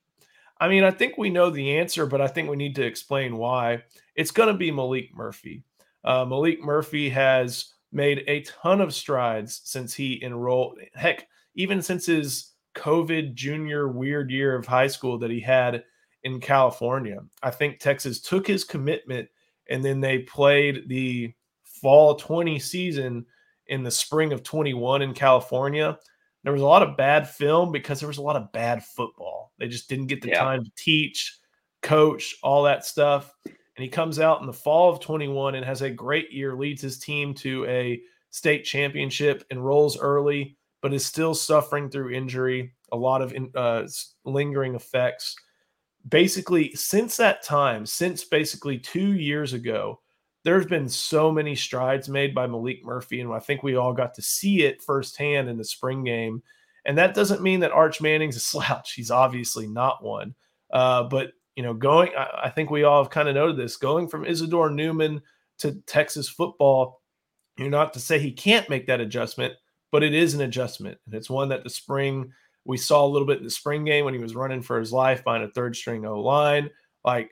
I 0.60 0.68
mean, 0.68 0.84
I 0.84 0.92
think 0.92 1.18
we 1.18 1.30
know 1.30 1.50
the 1.50 1.78
answer, 1.78 2.06
but 2.06 2.22
I 2.22 2.28
think 2.28 2.50
we 2.50 2.56
need 2.56 2.76
to 2.76 2.86
explain 2.86 3.38
why. 3.38 3.84
It's 4.16 4.32
going 4.32 4.48
to 4.48 4.58
be 4.58 4.72
Maalik 4.72 5.10
Murphy. 5.14 5.64
Uh, 6.04 6.26
Maalik 6.26 6.60
Murphy 6.62 7.10
has 7.10 7.74
made 7.92 8.24
a 8.28 8.42
ton 8.42 8.80
of 8.80 8.94
strides 8.94 9.62
since 9.64 9.94
he 9.94 10.24
enrolled. 10.24 10.78
Heck, 10.94 11.28
even 11.56 11.82
since 11.82 12.06
his 12.06 12.52
COVID 12.76 13.34
junior 13.34 13.88
weird 13.88 14.32
year 14.32 14.56
of 14.56 14.66
high 14.66 14.88
school 14.88 15.18
that 15.18 15.32
he 15.32 15.42
had 15.42 15.84
in 16.24 16.40
California. 16.40 17.20
I 17.42 17.52
think 17.52 17.80
Texas 17.80 18.22
took 18.22 18.48
his 18.48 18.64
commitment 18.64 19.28
and 19.70 19.84
then 19.84 20.00
they 20.02 20.20
played 20.20 20.88
the 20.88 21.34
fall 21.64 22.16
20 22.16 22.60
season 22.60 23.26
in 23.68 23.84
the 23.84 23.92
spring 23.92 24.34
of 24.34 24.44
21 24.44 25.02
in 25.02 25.14
California. 25.14 25.98
There 26.44 26.54
was 26.54 26.62
a 26.62 26.68
lot 26.68 26.84
of 26.84 26.98
bad 26.98 27.30
film 27.30 27.72
because 27.72 28.00
there 28.00 28.08
was 28.08 28.18
a 28.18 28.24
lot 28.24 28.36
of 28.36 28.52
bad 28.52 28.84
football. 28.84 29.52
They 29.58 29.68
just 29.68 29.90
didn't 29.90 30.08
get 30.08 30.22
the 30.22 30.30
yeah. 30.30 30.40
time 30.44 30.64
to 30.64 30.72
teach, 30.76 31.40
coach, 31.82 32.36
all 32.44 32.64
that 32.64 32.86
stuff. 32.86 33.34
And 33.46 33.84
he 33.84 33.88
comes 33.88 34.20
out 34.20 34.42
in 34.42 34.48
the 34.48 34.54
fall 34.54 34.92
of 34.92 35.00
21 35.00 35.56
and 35.56 35.66
has 35.66 35.82
a 35.82 35.90
great 35.90 36.32
year, 36.32 36.56
leads 36.56 36.82
his 36.82 37.00
team 37.00 37.34
to 37.36 37.66
a 37.66 38.02
state 38.32 38.64
championship, 38.64 39.46
enrolls 39.52 39.98
early, 39.98 40.58
but 40.82 40.94
is 40.94 41.06
still 41.06 41.36
suffering 41.36 41.90
through 41.90 42.12
injury, 42.12 42.74
a 42.92 42.98
lot 42.98 43.22
of 43.22 43.34
uh, 43.56 43.88
lingering 44.26 44.76
effects 44.76 45.36
basically 46.08 46.74
since 46.76 47.18
that 47.18 47.44
time, 47.44 47.86
since 47.86 48.24
basically 48.24 48.78
two 48.78 49.14
years 49.14 49.54
ago, 49.54 50.00
there's 50.44 50.66
been 50.66 50.90
so 50.90 51.32
many 51.32 51.56
strides 51.56 52.10
made 52.10 52.34
by 52.34 52.48
Maalik 52.48 52.84
Murphy, 52.84 53.22
and 53.22 53.32
I 53.32 53.40
think 53.40 53.62
we 53.62 53.76
all 53.76 53.94
got 53.94 54.16
to 54.16 54.22
see 54.22 54.64
it 54.64 54.82
firsthand 54.82 55.50
in 55.50 55.58
the 55.58 55.64
spring 55.64 56.04
game. 56.04 56.42
And 56.86 56.98
that 56.98 57.14
doesn't 57.14 57.44
mean 57.44 57.60
that 57.60 57.72
Arch 57.72 58.02
Manning's 58.02 58.38
a 58.38 58.40
slouch. 58.42 58.94
He's 58.94 59.12
obviously 59.12 59.68
not 59.68 60.04
one. 60.04 60.34
Uh, 60.72 61.04
but 61.04 61.34
you 61.56 61.64
know, 61.64 61.74
going, 61.74 62.12
I, 62.18 62.46
I 62.46 62.50
think 62.50 62.72
we 62.72 62.84
all 62.84 63.04
have 63.04 63.12
kind 63.12 63.30
of 63.30 63.36
noted 63.36 63.58
this. 63.58 63.78
Going 63.78 64.08
from 64.08 64.26
Isidore 64.26 64.72
Newman 64.72 65.22
to 65.60 65.74
Texas 65.86 66.28
football, 66.28 67.02
you're 67.58 67.70
not 67.70 67.94
to 67.94 68.00
say 68.00 68.18
he 68.18 68.32
can't 68.32 68.70
make 68.70 68.88
that 68.88 69.02
adjustment, 69.02 69.54
but 69.92 70.02
it 70.02 70.14
is 70.14 70.34
an 70.34 70.42
adjustment, 70.42 70.98
and 71.06 71.14
it's 71.14 71.30
one 71.30 71.50
that 71.50 71.64
the 71.64 71.70
spring 71.70 72.32
we 72.66 72.78
saw 72.78 73.06
a 73.06 73.10
little 73.10 73.28
bit 73.28 73.40
in 73.40 73.44
the 73.44 73.50
spring 73.50 73.86
game 73.86 74.06
when 74.06 74.14
he 74.14 74.20
was 74.20 74.36
running 74.36 74.62
for 74.62 74.80
his 74.80 74.92
life 74.92 75.24
behind 75.24 75.44
a 75.44 75.52
third 75.52 75.76
string 75.76 76.06
O 76.06 76.20
line. 76.20 76.70
Like 77.04 77.32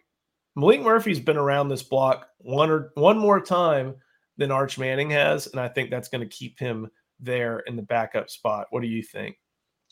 Maalik 0.58 0.82
Murphy's 0.82 1.20
been 1.20 1.38
around 1.38 1.70
this 1.70 1.84
block 1.84 2.28
one 2.40 2.70
or 2.70 2.92
one 2.96 3.18
more 3.18 3.40
time 3.40 3.96
than 4.38 4.52
Arch 4.52 4.78
Manning 4.78 5.12
has, 5.12 5.48
and 5.48 5.60
I 5.60 5.68
think 5.68 5.90
that's 5.90 6.10
going 6.10 6.28
to 6.28 6.36
keep 6.36 6.60
him 6.60 6.90
there 7.20 7.60
in 7.60 7.76
the 7.76 7.82
backup 7.82 8.30
spot. 8.30 8.68
What 8.70 8.82
do 8.82 8.88
you 8.88 9.04
think? 9.04 9.38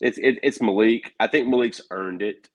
It's 0.00 0.18
it, 0.18 0.38
it's 0.42 0.58
Maalik. 0.58 1.10
I 1.20 1.26
think 1.26 1.48
Maalik's 1.48 1.82
earned 1.90 2.22
it. 2.22 2.48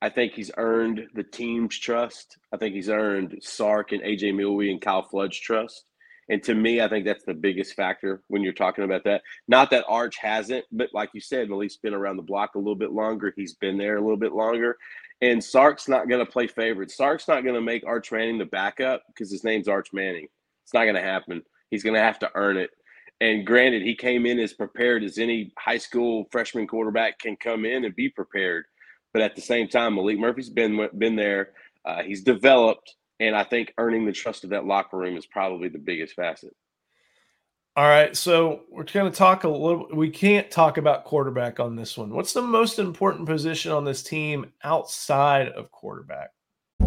I 0.00 0.08
think 0.08 0.32
he's 0.32 0.50
earned 0.56 1.06
the 1.14 1.22
team's 1.22 1.78
trust. 1.78 2.36
I 2.52 2.56
think 2.56 2.74
he's 2.74 2.88
earned 2.88 3.38
Sark 3.40 3.92
and 3.92 4.02
AJ 4.02 4.34
Milwee 4.34 4.70
and 4.70 4.80
Kyle 4.80 5.02
Flood's 5.02 5.38
trust. 5.38 5.84
And 6.28 6.42
to 6.44 6.54
me, 6.54 6.80
I 6.80 6.88
think 6.88 7.04
that's 7.04 7.24
the 7.24 7.34
biggest 7.34 7.74
factor 7.74 8.22
when 8.28 8.42
you're 8.42 8.52
talking 8.52 8.84
about 8.84 9.04
that. 9.04 9.22
Not 9.48 9.70
that 9.70 9.84
Arch 9.88 10.16
hasn't, 10.18 10.64
but 10.70 10.90
like 10.92 11.10
you 11.14 11.20
said, 11.20 11.48
Maalik's 11.48 11.76
been 11.76 11.94
around 11.94 12.16
the 12.16 12.22
block 12.22 12.54
a 12.54 12.58
little 12.58 12.76
bit 12.76 12.92
longer. 12.92 13.32
He's 13.36 13.54
been 13.54 13.76
there 13.76 13.96
a 13.96 14.00
little 14.00 14.16
bit 14.16 14.32
longer. 14.32 14.76
And 15.20 15.42
Sark's 15.42 15.88
not 15.88 16.08
going 16.08 16.24
to 16.24 16.30
play 16.30 16.46
favorite. 16.46 16.90
Sark's 16.90 17.28
not 17.28 17.42
going 17.42 17.54
to 17.54 17.60
make 17.60 17.84
Arch 17.86 18.10
Manning 18.10 18.38
the 18.38 18.44
backup 18.46 19.02
because 19.08 19.30
his 19.30 19.44
name's 19.44 19.68
Arch 19.68 19.92
Manning. 19.92 20.26
It's 20.64 20.74
not 20.74 20.84
going 20.84 20.94
to 20.94 21.02
happen. 21.02 21.42
He's 21.70 21.82
going 21.82 21.94
to 21.94 22.00
have 22.00 22.18
to 22.20 22.30
earn 22.34 22.56
it. 22.56 22.70
And 23.20 23.46
granted, 23.46 23.82
he 23.82 23.94
came 23.94 24.26
in 24.26 24.40
as 24.40 24.52
prepared 24.52 25.04
as 25.04 25.18
any 25.18 25.52
high 25.56 25.78
school 25.78 26.26
freshman 26.32 26.66
quarterback 26.66 27.20
can 27.20 27.36
come 27.36 27.64
in 27.64 27.84
and 27.84 27.94
be 27.94 28.08
prepared. 28.08 28.64
But 29.12 29.22
at 29.22 29.36
the 29.36 29.42
same 29.42 29.68
time, 29.68 29.94
Maalik 29.94 30.18
Murphy's 30.18 30.50
been 30.50 30.88
been 30.98 31.14
there. 31.14 31.50
Uh, 31.84 32.02
he's 32.02 32.22
developed, 32.24 32.96
and 33.22 33.36
I 33.36 33.44
think 33.44 33.72
earning 33.78 34.04
the 34.04 34.12
trust 34.12 34.42
of 34.42 34.50
that 34.50 34.66
locker 34.66 34.98
room 34.98 35.16
is 35.16 35.26
probably 35.26 35.68
the 35.68 35.78
biggest 35.78 36.14
facet. 36.14 36.54
All 37.76 37.88
right, 37.88 38.14
so 38.14 38.62
we're 38.70 38.84
going 38.84 39.10
to 39.10 39.16
talk 39.16 39.44
a 39.44 39.48
little. 39.48 39.88
We 39.94 40.10
can't 40.10 40.50
talk 40.50 40.76
about 40.76 41.04
quarterback 41.04 41.58
on 41.58 41.74
this 41.76 41.96
one. 41.96 42.10
What's 42.10 42.34
the 42.34 42.42
most 42.42 42.78
important 42.78 43.26
position 43.26 43.72
on 43.72 43.84
this 43.84 44.02
team 44.02 44.52
outside 44.62 45.48
of 45.48 45.70
quarterback? 45.70 46.30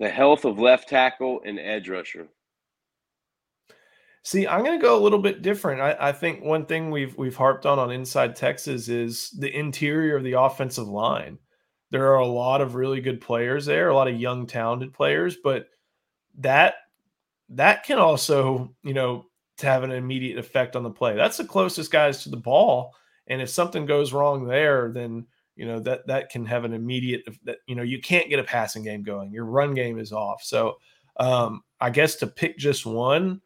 The 0.00 0.08
health 0.08 0.46
of 0.46 0.58
left 0.58 0.88
tackle 0.88 1.42
and 1.44 1.60
edge 1.60 1.88
rusher. 1.88 2.26
See, 4.22 4.48
I'm 4.48 4.64
going 4.64 4.78
to 4.78 4.84
go 4.84 4.98
a 4.98 5.00
little 5.00 5.18
bit 5.18 5.42
different. 5.42 5.80
I, 5.80 5.96
I, 6.08 6.12
think 6.12 6.42
one 6.42 6.66
thing 6.66 6.90
we've 6.90 7.16
we've 7.16 7.36
harped 7.36 7.64
on 7.64 7.78
on 7.78 7.90
Inside 7.90 8.34
Texas 8.34 8.88
is 8.88 9.30
the 9.30 9.54
interior 9.54 10.16
of 10.16 10.24
the 10.24 10.40
offensive 10.40 10.88
line. 10.88 11.38
There 11.90 12.12
are 12.12 12.18
a 12.18 12.26
lot 12.26 12.60
of 12.60 12.74
really 12.74 13.00
good 13.00 13.20
players 13.20 13.66
there, 13.66 13.88
a 13.88 13.94
lot 13.94 14.08
of 14.08 14.20
young, 14.20 14.46
talented 14.46 14.92
players, 14.92 15.36
but 15.42 15.68
that 16.38 16.74
that 17.50 17.84
can 17.84 17.98
also, 17.98 18.74
you 18.82 18.94
know, 18.94 19.26
have 19.60 19.82
an 19.82 19.90
immediate 19.90 20.38
effect 20.38 20.76
on 20.76 20.82
the 20.82 20.90
play. 20.90 21.14
That's 21.14 21.36
the 21.36 21.44
closest 21.44 21.90
guys 21.90 22.22
to 22.22 22.30
the 22.30 22.36
ball, 22.36 22.94
and 23.26 23.42
if 23.42 23.50
something 23.50 23.86
goes 23.86 24.12
wrong 24.12 24.46
there, 24.46 24.90
then 24.92 25.26
you 25.60 25.66
know 25.66 25.78
that 25.78 26.06
that 26.06 26.30
can 26.30 26.46
have 26.46 26.64
an 26.64 26.72
immediate 26.72 27.22
that 27.44 27.58
you 27.66 27.74
know 27.74 27.82
you 27.82 28.00
can't 28.00 28.30
get 28.30 28.38
a 28.38 28.44
passing 28.44 28.82
game 28.82 29.02
going. 29.02 29.30
Your 29.30 29.44
run 29.44 29.74
game 29.74 29.98
is 29.98 30.10
off. 30.10 30.42
So 30.42 30.78
um 31.16 31.62
i 31.80 31.90
guess 31.90 32.14
to 32.14 32.26
pick 32.26 32.56
just 32.56 32.86
one 32.86 33.40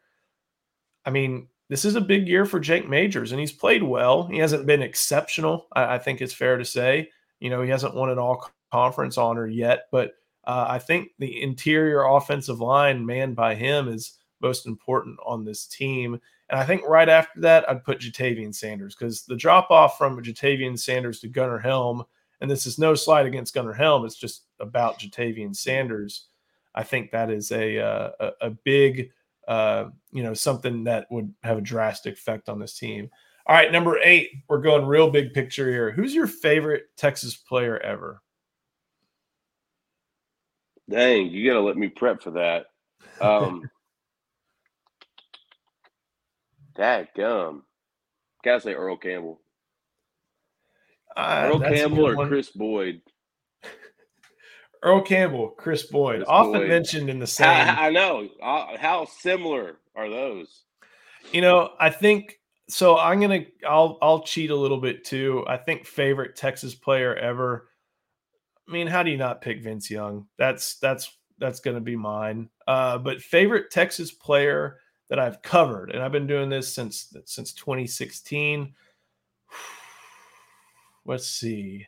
i 1.03 1.09
mean 1.09 1.47
this 1.67 1.83
is 1.83 1.95
a 1.95 2.01
big 2.01 2.27
year 2.27 2.45
for 2.45 2.59
jake 2.59 2.87
majors 2.87 3.31
and 3.31 3.39
he's 3.39 3.51
played 3.51 3.83
well. 3.83 4.27
He 4.27 4.37
hasn't 4.37 4.65
been 4.65 4.81
exceptional 4.81 5.67
i, 5.73 5.95
I 5.95 5.99
think 5.99 6.21
it's 6.21 6.33
fair 6.33 6.57
to 6.57 6.63
say. 6.63 7.09
You 7.41 7.49
know 7.49 7.61
he 7.61 7.69
hasn't 7.69 7.95
won 7.95 8.09
an 8.09 8.17
all 8.17 8.49
conference 8.71 9.17
honor 9.17 9.47
yet 9.47 9.87
but 9.91 10.11
uh, 10.45 10.65
i 10.69 10.79
think 10.79 11.09
the 11.19 11.41
interior 11.41 12.03
offensive 12.03 12.61
line 12.61 13.05
manned 13.05 13.35
by 13.35 13.55
him 13.55 13.89
is 13.89 14.17
most 14.41 14.67
important 14.67 15.17
on 15.25 15.43
this 15.43 15.67
team 15.67 16.19
and 16.49 16.59
I 16.59 16.65
think 16.65 16.87
right 16.87 17.09
after 17.09 17.41
that, 17.41 17.67
I'd 17.69 17.83
put 17.83 17.99
Ja'Tavion 17.99 18.53
Sanders 18.53 18.95
because 18.95 19.23
the 19.23 19.35
drop 19.35 19.71
off 19.71 19.97
from 19.97 20.21
Ja'Tavion 20.21 20.77
Sanders 20.77 21.19
to 21.21 21.27
Gunnar 21.27 21.59
Helm, 21.59 22.03
and 22.41 22.49
this 22.49 22.65
is 22.65 22.77
no 22.77 22.93
slide 22.93 23.25
against 23.25 23.53
Gunnar 23.53 23.73
Helm, 23.73 24.05
it's 24.05 24.15
just 24.15 24.43
about 24.59 24.99
Ja'Tavion 24.99 25.55
Sanders. 25.55 26.27
I 26.75 26.83
think 26.83 27.11
that 27.11 27.31
is 27.31 27.51
a 27.51 27.79
uh, 27.79 28.11
a, 28.19 28.31
a 28.41 28.49
big, 28.49 29.11
uh, 29.47 29.85
you 30.11 30.23
know, 30.23 30.33
something 30.33 30.83
that 30.83 31.07
would 31.09 31.33
have 31.43 31.57
a 31.57 31.61
drastic 31.61 32.13
effect 32.13 32.49
on 32.49 32.59
this 32.59 32.77
team. 32.77 33.09
All 33.47 33.55
right, 33.55 33.71
number 33.71 33.99
eight, 34.03 34.31
we're 34.49 34.61
going 34.61 34.85
real 34.85 35.09
big 35.09 35.33
picture 35.33 35.69
here. 35.69 35.91
Who's 35.91 36.15
your 36.15 36.27
favorite 36.27 36.85
Texas 36.97 37.35
player 37.35 37.77
ever? 37.79 38.21
Dang, 40.89 41.29
you 41.29 41.47
got 41.47 41.55
to 41.55 41.65
let 41.65 41.77
me 41.77 41.87
prep 41.87 42.21
for 42.21 42.31
that. 42.31 42.67
Um, 43.21 43.69
That 46.75 47.13
gum. 47.15 47.63
Gotta 48.43 48.61
say 48.61 48.73
Earl 48.73 48.97
Campbell. 48.97 49.39
Uh, 51.15 51.49
Earl 51.49 51.59
Campbell 51.59 52.07
or 52.07 52.15
one. 52.15 52.27
Kris 52.27 52.49
Boyd. 52.49 53.01
Earl 54.83 55.01
Campbell, 55.01 55.49
Kris 55.49 55.83
Boyd, 55.83 56.17
Kris 56.17 56.27
often 56.27 56.53
Boyd. 56.53 56.69
mentioned 56.69 57.09
in 57.09 57.19
the 57.19 57.27
same. 57.27 57.47
I, 57.47 57.87
I 57.87 57.89
know. 57.89 58.27
How 58.41 59.07
similar 59.19 59.77
are 59.95 60.09
those? 60.09 60.63
You 61.31 61.41
know, 61.41 61.71
I 61.79 61.89
think 61.89 62.39
so. 62.69 62.97
I'm 62.97 63.19
gonna. 63.19 63.45
I'll. 63.67 63.97
I'll 64.01 64.21
cheat 64.21 64.51
a 64.51 64.55
little 64.55 64.79
bit 64.79 65.05
too. 65.05 65.43
I 65.47 65.57
think 65.57 65.85
favorite 65.85 66.35
Texas 66.35 66.75
player 66.75 67.15
ever. 67.15 67.69
I 68.67 68.71
mean, 68.71 68.87
how 68.87 69.03
do 69.03 69.11
you 69.11 69.17
not 69.17 69.41
pick 69.41 69.63
Vince 69.63 69.89
Young? 69.89 70.27
That's 70.37 70.77
that's 70.79 71.11
that's 71.39 71.61
gonna 71.61 71.81
be 71.81 71.95
mine. 71.95 72.49
Uh, 72.67 72.97
but 72.97 73.21
favorite 73.21 73.71
Texas 73.71 74.11
player 74.11 74.77
that 75.09 75.19
I've 75.19 75.41
covered, 75.41 75.91
and 75.91 76.01
I've 76.01 76.11
been 76.11 76.27
doing 76.27 76.49
this 76.49 76.73
since 76.73 77.15
since 77.25 77.53
2016. 77.53 78.73
Let's 81.05 81.27
see. 81.27 81.87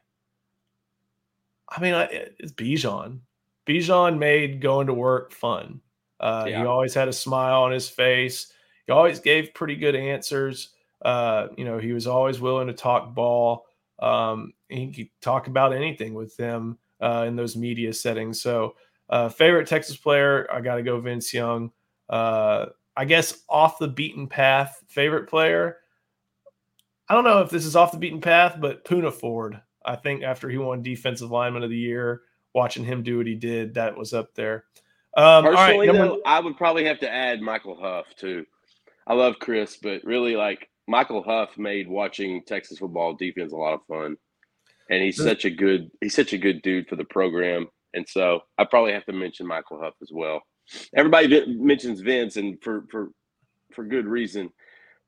I 1.69 1.81
mean, 1.81 1.93
it's 2.39 2.53
Bijan. 2.53 3.19
Bijan 3.65 4.17
made 4.17 4.62
going 4.62 4.88
to 4.88 4.93
work 4.93 5.33
fun. 5.33 5.81
Uh, 6.19 6.45
yeah. 6.47 6.59
He 6.59 6.65
always 6.65 6.93
had 6.93 7.07
a 7.07 7.13
smile 7.13 7.63
on 7.63 7.71
his 7.71 7.89
face. 7.89 8.53
He 8.86 8.93
always 8.93 9.19
gave 9.19 9.53
pretty 9.53 9.75
good 9.75 9.95
answers. 9.95 10.69
Uh, 11.01 11.47
you 11.57 11.65
know, 11.65 11.77
he 11.77 11.91
was 11.91 12.07
always 12.07 12.39
willing 12.39 12.67
to 12.67 12.74
talk 12.74 13.13
ball. 13.13 13.65
Um, 14.00 14.53
he 14.69 14.91
could 14.91 15.09
talk 15.21 15.47
about 15.47 15.74
anything 15.74 16.13
with 16.13 16.36
them 16.38 16.77
uh, 17.01 17.25
in 17.27 17.36
those 17.36 17.55
media 17.55 17.93
settings. 17.93 18.41
So, 18.41 18.75
uh, 19.09 19.29
favorite 19.29 19.67
Texas 19.67 19.97
player, 19.97 20.47
I 20.51 20.62
got 20.62 20.75
to 20.75 20.83
go 20.83 21.00
Vince 21.00 21.33
Young. 21.33 21.71
I 22.98 23.06
guess 23.06 23.44
off 23.48 23.77
the 23.77 23.88
beaten 23.88 24.27
path 24.27 24.84
favorite 24.89 25.30
player. 25.30 25.77
I 27.08 27.13
don't 27.13 27.24
know 27.24 27.42
if 27.42 27.51
this 27.51 27.63
is 27.63 27.75
off 27.75 27.92
the 27.92 28.00
beaten 28.00 28.20
path, 28.20 28.58
but 28.60 28.84
Poona 28.84 29.13
Ford. 29.13 29.62
I 29.86 29.96
think 29.96 30.24
after 30.24 30.50
he 30.50 30.58
won 30.58 30.82
Defensive 30.82 31.30
Lineman 31.30 31.63
of 31.63 31.70
the 31.70 31.77
Year, 31.77 32.24
watching 32.56 32.84
him 32.84 33.04
do 33.04 33.18
what 33.18 33.27
he 33.27 33.36
did, 33.36 33.75
that 33.75 33.96
was 33.96 34.13
up 34.13 34.34
there. 34.34 34.66
Um, 35.16 35.46
Personally, 35.46 35.88
right, 35.88 35.96
though, 35.96 36.22
I 36.25 36.39
would 36.39 36.58
probably 36.58 36.86
have 36.86 37.00
to 37.00 37.10
add 37.10 37.39
Michael 37.39 37.80
Huff 37.80 38.08
too. 38.18 38.46
I 39.06 39.13
love 39.13 39.36
Chris, 39.39 39.77
but 39.77 40.04
really, 40.04 40.36
like 40.36 40.68
Michael 40.88 41.22
Huff 41.22 41.56
made 41.56 41.88
watching 41.88 42.44
Texas 42.46 42.80
football 42.80 43.13
defense 43.13 43.54
a 43.54 43.56
lot 43.56 43.75
of 43.75 43.86
fun, 43.88 44.18
and 44.89 45.04
he's 45.04 45.22
such 45.22 45.46
a 45.46 45.51
good 45.51 45.92
he's 46.01 46.16
such 46.16 46.34
a 46.34 46.38
good 46.38 46.63
dude 46.63 46.88
for 46.88 46.96
the 46.96 47.06
program. 47.06 47.68
And 47.94 48.08
so 48.10 48.42
I 48.58 48.66
probably 48.66 48.92
have 48.94 49.06
to 49.06 49.13
mention 49.13 49.48
Michael 49.48 49.80
Huff 49.80 49.94
as 50.01 50.10
well 50.12 50.42
everybody 50.95 51.45
mentions 51.47 52.01
Vince, 52.01 52.38
and 52.38 52.62
for 52.62 52.86
for 52.89 53.12
for 53.74 53.83
good 53.83 54.05
reason. 54.05 54.51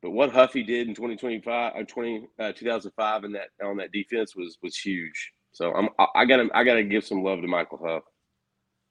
But 0.02 0.12
what 0.12 0.32
Huffy 0.32 0.64
did 0.64 0.88
in 0.88 0.96
2025 0.96 1.74
or 1.76 1.82
uh, 1.82 1.84
20, 1.84 2.28
uh, 2.40 2.52
2005 2.54 3.24
in 3.26 3.34
that 3.34 3.50
on 3.64 3.78
that 3.78 3.92
defense 3.92 4.36
was 4.36 4.58
was 4.62 4.78
huge. 4.78 5.34
So 5.52 5.74
I'm 5.74 5.90
I 6.16 6.26
got 6.26 6.38
to 6.38 6.50
I 6.54 6.64
got 6.64 6.76
to 6.76 6.84
give 6.84 7.06
some 7.06 7.24
love 7.24 7.42
to 7.42 7.48
Michael 7.48 7.80
Huff. 7.84 8.04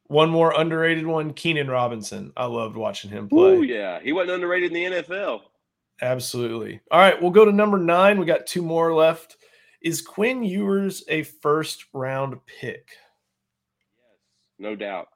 One 0.09 0.31
more 0.31 0.59
underrated 0.59 1.07
one, 1.07 1.35
Keenan 1.35 1.69
Robinson. 1.69 2.33
I 2.37 2.47
loved 2.47 2.77
watching 2.77 3.11
him 3.11 3.29
play. 3.29 3.39
Oh 3.39 3.63
yeah, 3.63 4.01
he 4.03 4.13
wasn't 4.13 4.33
underrated 4.33 4.75
in 4.75 4.93
the 4.93 5.03
NFL. 5.03 5.41
Absolutely. 6.01 6.81
All 6.91 7.01
right, 7.01 7.21
we'll 7.21 7.31
go 7.31 7.45
to 7.45 7.53
number 7.53 7.79
nine. 7.79 8.19
We 8.19 8.27
got 8.27 8.47
two 8.47 8.63
more 8.63 8.95
left. 8.95 9.37
Is 9.83 10.03
Quinn 10.03 10.43
Ewers 10.43 11.05
a 11.09 11.23
first 11.23 11.87
round 11.93 12.37
pick? 12.47 12.89
Yes, 13.97 14.19
no 14.59 14.75
doubt. 14.75 15.09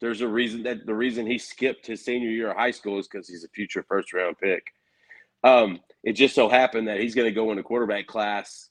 There's 0.00 0.20
a 0.20 0.28
reason 0.28 0.62
that 0.64 0.86
the 0.86 0.94
reason 0.94 1.26
he 1.26 1.38
skipped 1.38 1.86
his 1.86 2.04
senior 2.04 2.28
year 2.28 2.50
of 2.50 2.56
high 2.56 2.70
school 2.70 2.98
is 2.98 3.08
because 3.08 3.28
he's 3.28 3.44
a 3.44 3.48
future 3.48 3.84
first 3.88 4.12
round 4.12 4.38
pick. 4.38 4.64
Um, 5.42 5.80
it 6.04 6.12
just 6.12 6.34
so 6.34 6.48
happened 6.48 6.88
that 6.88 7.00
he's 7.00 7.14
going 7.14 7.28
to 7.28 7.34
go 7.34 7.52
in 7.52 7.58
a 7.58 7.62
quarterback 7.62 8.06
class 8.06 8.68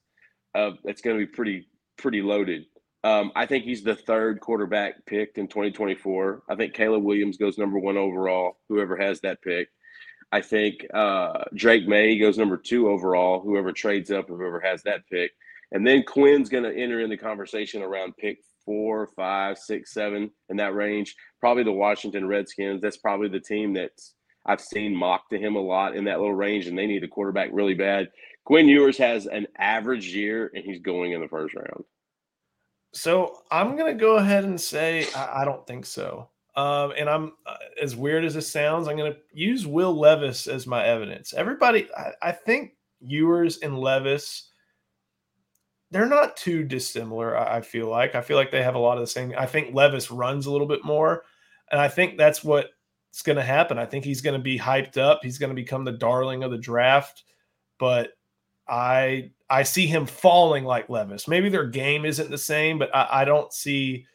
uh, 0.53 0.71
that's 0.83 1.01
going 1.01 1.19
to 1.19 1.25
be 1.25 1.31
pretty 1.31 1.67
pretty 1.97 2.21
loaded. 2.21 2.65
Um, 3.03 3.31
I 3.35 3.45
think 3.45 3.65
he's 3.65 3.83
the 3.83 3.95
third 3.95 4.39
quarterback 4.39 5.05
picked 5.05 5.37
in 5.37 5.47
2024. 5.47 6.43
I 6.49 6.55
think 6.55 6.73
Caleb 6.73 7.03
Williams 7.03 7.37
goes 7.37 7.57
number 7.57 7.77
one 7.77 7.97
overall. 7.97 8.57
Whoever 8.67 8.97
has 8.97 9.21
that 9.21 9.41
pick. 9.41 9.69
I 10.31 10.41
think 10.41 10.85
uh, 10.93 11.43
Drake 11.53 11.87
Maye 11.87 12.17
goes 12.17 12.37
number 12.37 12.57
two 12.57 12.89
overall. 12.89 13.41
Whoever 13.41 13.71
trades 13.71 14.11
up, 14.11 14.27
whoever 14.27 14.59
has 14.59 14.81
that 14.83 15.07
pick, 15.07 15.31
and 15.71 15.85
then 15.85 16.03
Quinn's 16.03 16.49
going 16.49 16.63
to 16.63 16.75
enter 16.75 16.99
in 16.99 17.09
the 17.09 17.17
conversation 17.17 17.81
around 17.83 18.17
pick 18.17 18.39
four, 18.65 19.07
five, 19.15 19.57
six, 19.57 19.93
seven 19.93 20.31
in 20.49 20.57
that 20.57 20.75
range. 20.75 21.15
Probably 21.39 21.63
the 21.63 21.71
Washington 21.71 22.27
Redskins. 22.27 22.81
That's 22.81 22.97
probably 22.97 23.29
the 23.29 23.39
team 23.39 23.73
that's 23.73 24.15
I've 24.45 24.61
seen 24.61 24.95
mocked 24.95 25.31
to 25.31 25.39
him 25.39 25.55
a 25.55 25.61
lot 25.61 25.95
in 25.95 26.03
that 26.05 26.19
little 26.19 26.35
range, 26.35 26.67
and 26.67 26.77
they 26.77 26.85
need 26.85 27.03
a 27.03 27.07
quarterback 27.07 27.49
really 27.51 27.73
bad. 27.73 28.09
Quinn 28.43 28.67
Ewers 28.67 28.97
has 28.97 29.25
an 29.25 29.47
average 29.57 30.07
year, 30.07 30.51
and 30.53 30.63
he's 30.63 30.79
going 30.79 31.13
in 31.13 31.21
the 31.21 31.27
first 31.27 31.55
round. 31.55 31.83
So 32.93 33.41
I'm 33.51 33.75
gonna 33.75 33.93
go 33.93 34.17
ahead 34.17 34.45
and 34.45 34.59
say 34.59 35.07
I, 35.15 35.41
I 35.41 35.45
don't 35.45 35.65
think 35.65 35.85
so. 35.85 36.29
Um, 36.55 36.93
and 36.97 37.09
I'm 37.09 37.33
uh, 37.45 37.57
as 37.81 37.95
weird 37.95 38.23
as 38.23 38.35
this 38.35 38.49
sounds, 38.49 38.87
I'm 38.87 38.97
gonna 38.97 39.17
use 39.33 39.67
Will 39.67 39.93
Levis 39.93 40.47
as 40.47 40.65
my 40.65 40.85
evidence. 40.85 41.33
Everybody, 41.33 41.89
I, 41.97 42.11
I 42.21 42.31
think 42.31 42.73
Ewers 43.01 43.57
and 43.57 43.77
Levis 43.79 44.51
they're 45.91 46.05
not 46.05 46.35
too 46.35 46.63
dissimilar. 46.63 47.37
I 47.37 47.61
feel 47.61 47.87
like 47.87 48.15
I 48.15 48.21
feel 48.21 48.37
like 48.37 48.51
they 48.51 48.63
have 48.63 48.75
a 48.75 48.79
lot 48.79 48.97
of 48.97 49.01
the 49.01 49.07
same. 49.07 49.33
I 49.37 49.45
think 49.45 49.73
Levis 49.73 50.11
runs 50.11 50.45
a 50.45 50.51
little 50.51 50.67
bit 50.67 50.83
more, 50.83 51.23
and 51.71 51.79
I 51.79 51.87
think 51.87 52.17
that's 52.17 52.43
what's 52.43 53.21
going 53.23 53.37
to 53.37 53.43
happen. 53.43 53.77
I 53.77 53.85
think 53.85 54.03
he's 54.03 54.21
going 54.21 54.37
to 54.37 54.43
be 54.43 54.57
hyped 54.57 54.97
up. 54.97 55.19
He's 55.23 55.37
going 55.37 55.51
to 55.51 55.55
become 55.55 55.83
the 55.83 55.91
darling 55.91 56.43
of 56.43 56.51
the 56.51 56.57
draft, 56.57 57.23
but 57.77 58.11
I 58.67 59.31
I 59.49 59.63
see 59.63 59.85
him 59.85 60.05
falling 60.05 60.63
like 60.63 60.89
Levis. 60.89 61.27
Maybe 61.27 61.49
their 61.49 61.67
game 61.67 62.03
isn't 62.03 62.31
the 62.31 62.37
same, 62.37 62.79
but 62.79 62.93
I, 62.95 63.21
I 63.21 63.25
don't 63.25 63.53
see 63.53 64.07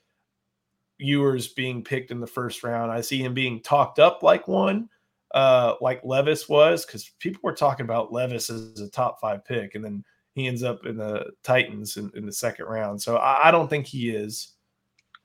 Ewers 0.98 1.48
being 1.48 1.84
picked 1.84 2.10
in 2.10 2.20
the 2.20 2.26
first 2.26 2.62
round. 2.64 2.90
I 2.90 3.00
see 3.00 3.22
him 3.22 3.32
being 3.32 3.62
talked 3.62 3.98
up 3.98 4.22
like 4.22 4.48
one, 4.48 4.88
uh, 5.34 5.74
like 5.80 6.04
Levis 6.04 6.48
was, 6.48 6.84
because 6.84 7.10
people 7.20 7.40
were 7.44 7.54
talking 7.54 7.84
about 7.84 8.12
Levis 8.12 8.50
as 8.50 8.80
a 8.80 8.90
top 8.90 9.20
five 9.20 9.44
pick, 9.44 9.76
and 9.76 9.84
then 9.84 10.04
he 10.40 10.48
ends 10.48 10.62
up 10.62 10.86
in 10.86 10.96
the 10.96 11.26
Titans 11.42 11.96
in, 11.96 12.10
in 12.14 12.26
the 12.26 12.32
second 12.32 12.66
round. 12.66 13.00
So 13.00 13.16
I, 13.16 13.48
I, 13.48 13.50
don't 13.50 13.68
think 13.68 13.86
he 13.86 14.10
is. 14.10 14.54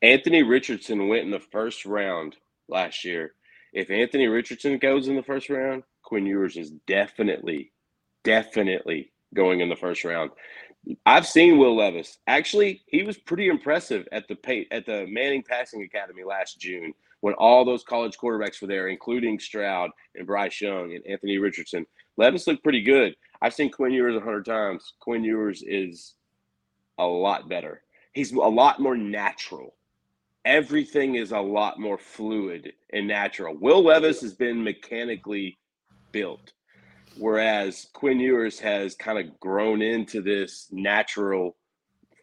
Anthony 0.01 0.43
Richardson 0.43 1.07
went 1.07 1.23
in 1.23 1.31
the 1.31 1.39
first 1.39 1.85
round 1.85 2.35
last 2.67 3.03
year. 3.03 3.33
If 3.73 3.89
Anthony 3.89 4.27
Richardson 4.27 4.77
goes 4.77 5.07
in 5.07 5.15
the 5.15 5.23
first 5.23 5.49
round, 5.49 5.83
Quinn 6.03 6.25
Ewers 6.25 6.57
is 6.57 6.71
definitely, 6.87 7.71
definitely 8.23 9.11
going 9.33 9.61
in 9.61 9.69
the 9.69 9.75
first 9.75 10.03
round. 10.03 10.31
I've 11.05 11.27
seen 11.27 11.57
Will 11.57 11.75
Levis. 11.75 12.19
Actually, 12.27 12.83
he 12.87 13.03
was 13.03 13.17
pretty 13.17 13.47
impressive 13.47 14.07
at 14.11 14.27
the 14.27 14.65
at 14.71 14.85
the 14.85 15.07
Manning 15.07 15.43
Passing 15.43 15.83
Academy 15.83 16.23
last 16.23 16.59
June 16.59 16.93
when 17.25 17.33
all 17.39 17.65
those 17.65 17.83
college 17.83 18.19
quarterbacks 18.19 18.61
were 18.61 18.67
there, 18.67 18.87
including 18.87 19.39
Stroud 19.39 19.89
and 20.13 20.27
Bryce 20.27 20.61
Young 20.61 20.93
and 20.93 21.03
Anthony 21.07 21.39
Richardson. 21.39 21.83
Levis 22.17 22.45
looked 22.45 22.61
pretty 22.61 22.83
good. 22.83 23.15
I've 23.41 23.55
seen 23.55 23.71
Quinn 23.71 23.93
Ewers 23.93 24.15
a 24.15 24.19
hundred 24.19 24.45
times. 24.45 24.93
Quinn 24.99 25.23
Ewers 25.23 25.63
is 25.65 26.13
a 26.99 27.03
lot 27.03 27.49
better. 27.49 27.81
He's 28.13 28.31
a 28.31 28.37
lot 28.37 28.79
more 28.79 28.95
natural. 28.95 29.73
Everything 30.45 31.15
is 31.15 31.31
a 31.31 31.39
lot 31.39 31.79
more 31.79 31.97
fluid 31.97 32.73
and 32.93 33.07
natural. 33.07 33.57
Will 33.59 33.83
Levis 33.83 34.21
has 34.21 34.35
been 34.35 34.63
mechanically 34.63 35.57
built, 36.11 36.53
whereas 37.17 37.87
Quinn 37.93 38.19
Ewers 38.19 38.59
has 38.59 38.93
kind 38.93 39.17
of 39.17 39.39
grown 39.39 39.81
into 39.81 40.21
this 40.21 40.67
natural 40.71 41.57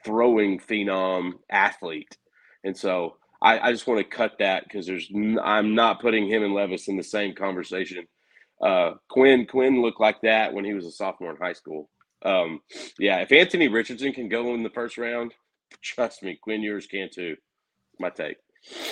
throwing 0.04 0.60
phenom 0.60 1.32
athlete. 1.50 2.16
And 2.62 2.76
so 2.76 3.16
I, 3.42 3.68
I 3.68 3.72
just 3.72 3.86
want 3.86 3.98
to 3.98 4.04
cut 4.04 4.38
that 4.38 4.64
because 4.64 4.86
there's 4.86 5.10
I'm 5.42 5.74
not 5.74 6.00
putting 6.00 6.28
him 6.28 6.44
and 6.44 6.54
Levis 6.54 6.88
in 6.88 6.96
the 6.96 7.02
same 7.02 7.34
conversation 7.34 8.06
uh, 8.62 8.92
Quinn 9.08 9.46
Quinn 9.46 9.82
looked 9.82 10.00
like 10.00 10.20
that 10.22 10.52
when 10.52 10.64
he 10.64 10.72
was 10.72 10.86
a 10.86 10.92
sophomore 10.92 11.32
in 11.32 11.36
high 11.36 11.52
school. 11.52 11.90
Um, 12.24 12.60
yeah, 12.98 13.18
if 13.18 13.32
Anthony 13.32 13.68
Richardson 13.68 14.12
can 14.12 14.28
go 14.28 14.54
in 14.54 14.62
the 14.62 14.70
first 14.70 14.96
round, 14.96 15.34
trust 15.82 16.22
me, 16.22 16.38
Quinn 16.40 16.62
Ewers 16.62 16.86
can 16.86 17.08
too. 17.12 17.36
My 17.98 18.10
take. 18.10 18.36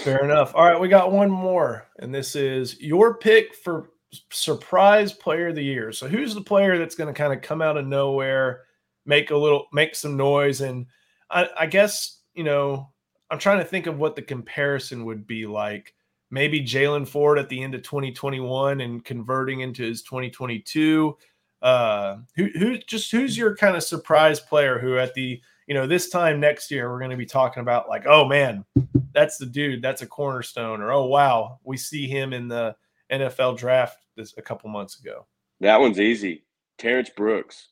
Fair 0.03 0.25
enough. 0.25 0.53
All 0.55 0.65
right, 0.65 0.81
we 0.81 0.89
got 0.89 1.13
one 1.13 1.31
more, 1.31 1.87
and 2.01 2.13
this 2.13 2.35
is 2.35 2.81
your 2.81 3.17
pick 3.19 3.55
for 3.55 3.91
surprise 4.33 5.13
player 5.13 5.49
of 5.49 5.55
the 5.55 5.63
year. 5.63 5.93
So, 5.93 6.09
who's 6.09 6.35
the 6.35 6.41
player 6.41 6.77
that's 6.77 6.97
going 6.97 7.13
to 7.13 7.19
kind 7.19 7.33
of 7.33 7.41
come 7.41 7.63
out 7.63 7.77
of 7.77 7.87
nowhere, 7.87 8.65
make 9.07 9.31
a 9.31 9.37
little, 9.37 9.67
make 9.73 9.95
some 9.95 10.17
noise, 10.17 10.61
and 10.61 10.87
I, 11.31 11.49
I 11.61 11.67
guess 11.67 12.21
you 12.35 12.43
know, 12.43 12.91
I'm 13.31 13.39
trying 13.39 13.59
to 13.59 13.65
think 13.65 13.87
of 13.87 13.99
what 13.99 14.17
the 14.17 14.23
comparison 14.23 15.05
would 15.05 15.27
be 15.27 15.47
like 15.47 15.95
maybe 16.31 16.61
Jaylan 16.61 17.07
Ford 17.07 17.39
at 17.39 17.49
the 17.49 17.63
end 17.63 17.75
of 17.75 17.83
2021 17.83 18.81
and 18.81 19.05
converting 19.05 19.61
into 19.61 19.83
his 19.83 20.03
2022. 20.03 21.17
Uh, 21.63 22.19
who 22.37 22.49
who 22.59 22.79
just 22.79 23.11
who's 23.11 23.37
your 23.37 23.55
kind 23.55 23.77
of 23.77 23.83
surprise 23.83 24.41
player 24.41 24.79
who 24.79 24.97
at 24.97 25.13
the 25.13 25.41
you 25.67 25.75
know 25.75 25.87
this 25.87 26.09
time 26.09 26.41
next 26.41 26.71
year 26.71 26.91
we're 26.91 26.99
going 26.99 27.11
to 27.11 27.19
be 27.19 27.27
talking 27.27 27.61
about 27.61 27.87
like 27.87 28.07
oh 28.07 28.25
man 28.25 28.65
that's 29.13 29.37
the 29.37 29.45
dude 29.45 29.83
that's 29.83 30.01
a 30.01 30.07
cornerstone 30.07 30.81
or 30.81 30.91
oh 30.91 31.05
wow 31.05 31.59
we 31.65 31.77
see 31.77 32.09
him 32.09 32.33
in 32.33 32.49
the 32.49 32.75
NFL 33.13 33.59
draft 33.59 33.99
this 34.17 34.35
a 34.39 34.43
couple 34.43 34.71
months 34.71 35.01
ago. 35.01 35.27
That 35.61 35.81
one's 35.81 36.01
easy. 36.01 36.45
Terrence 36.79 37.11
Brooks. 37.11 37.69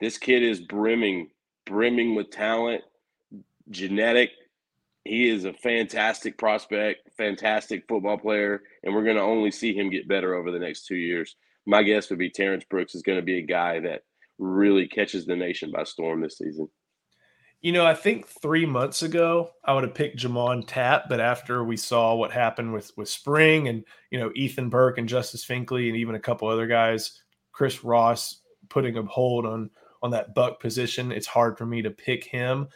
This 0.00 0.18
kid 0.18 0.42
is 0.42 0.60
brimming, 0.60 1.30
brimming 1.64 2.14
with 2.14 2.30
talent, 2.30 2.82
genetic 3.70 4.30
he 5.04 5.28
is 5.28 5.44
a 5.44 5.52
fantastic 5.52 6.38
prospect, 6.38 7.10
fantastic 7.16 7.84
football 7.88 8.18
player, 8.18 8.62
and 8.84 8.94
we're 8.94 9.04
going 9.04 9.16
to 9.16 9.22
only 9.22 9.50
see 9.50 9.74
him 9.74 9.90
get 9.90 10.08
better 10.08 10.34
over 10.34 10.52
the 10.52 10.60
next 10.60 10.86
two 10.86 10.96
years. 10.96 11.34
My 11.66 11.82
guess 11.82 12.10
would 12.10 12.18
be 12.18 12.30
Terrence 12.30 12.64
Brooks 12.68 12.94
is 12.94 13.02
going 13.02 13.18
to 13.18 13.24
be 13.24 13.38
a 13.38 13.46
guy 13.46 13.80
that 13.80 14.02
really 14.38 14.86
catches 14.86 15.26
the 15.26 15.36
nation 15.36 15.72
by 15.72 15.84
storm 15.84 16.20
this 16.20 16.38
season. 16.38 16.68
You 17.60 17.72
know, 17.72 17.86
I 17.86 17.94
think 17.94 18.26
three 18.26 18.66
months 18.66 19.02
ago 19.02 19.50
I 19.64 19.72
would 19.72 19.84
have 19.84 19.94
picked 19.94 20.18
J'Mond 20.18 20.64
Tapp, 20.66 21.08
but 21.08 21.20
after 21.20 21.62
we 21.62 21.76
saw 21.76 22.14
what 22.14 22.32
happened 22.32 22.72
with 22.72 22.90
with 22.96 23.08
Spring 23.08 23.68
and 23.68 23.84
you 24.10 24.18
know 24.18 24.32
Ethan 24.34 24.68
Burke 24.68 24.98
and 24.98 25.08
Justice 25.08 25.44
Finkley 25.44 25.88
and 25.88 25.96
even 25.96 26.16
a 26.16 26.20
couple 26.20 26.48
other 26.48 26.66
guys, 26.66 27.22
Chris 27.52 27.84
Ross 27.84 28.40
putting 28.68 28.96
a 28.96 29.02
hold 29.02 29.46
on 29.46 29.70
on 30.02 30.10
that 30.10 30.34
buck 30.34 30.58
position, 30.58 31.12
it's 31.12 31.28
hard 31.28 31.56
for 31.56 31.64
me 31.64 31.82
to 31.82 31.90
pick 31.90 32.24
him. 32.24 32.68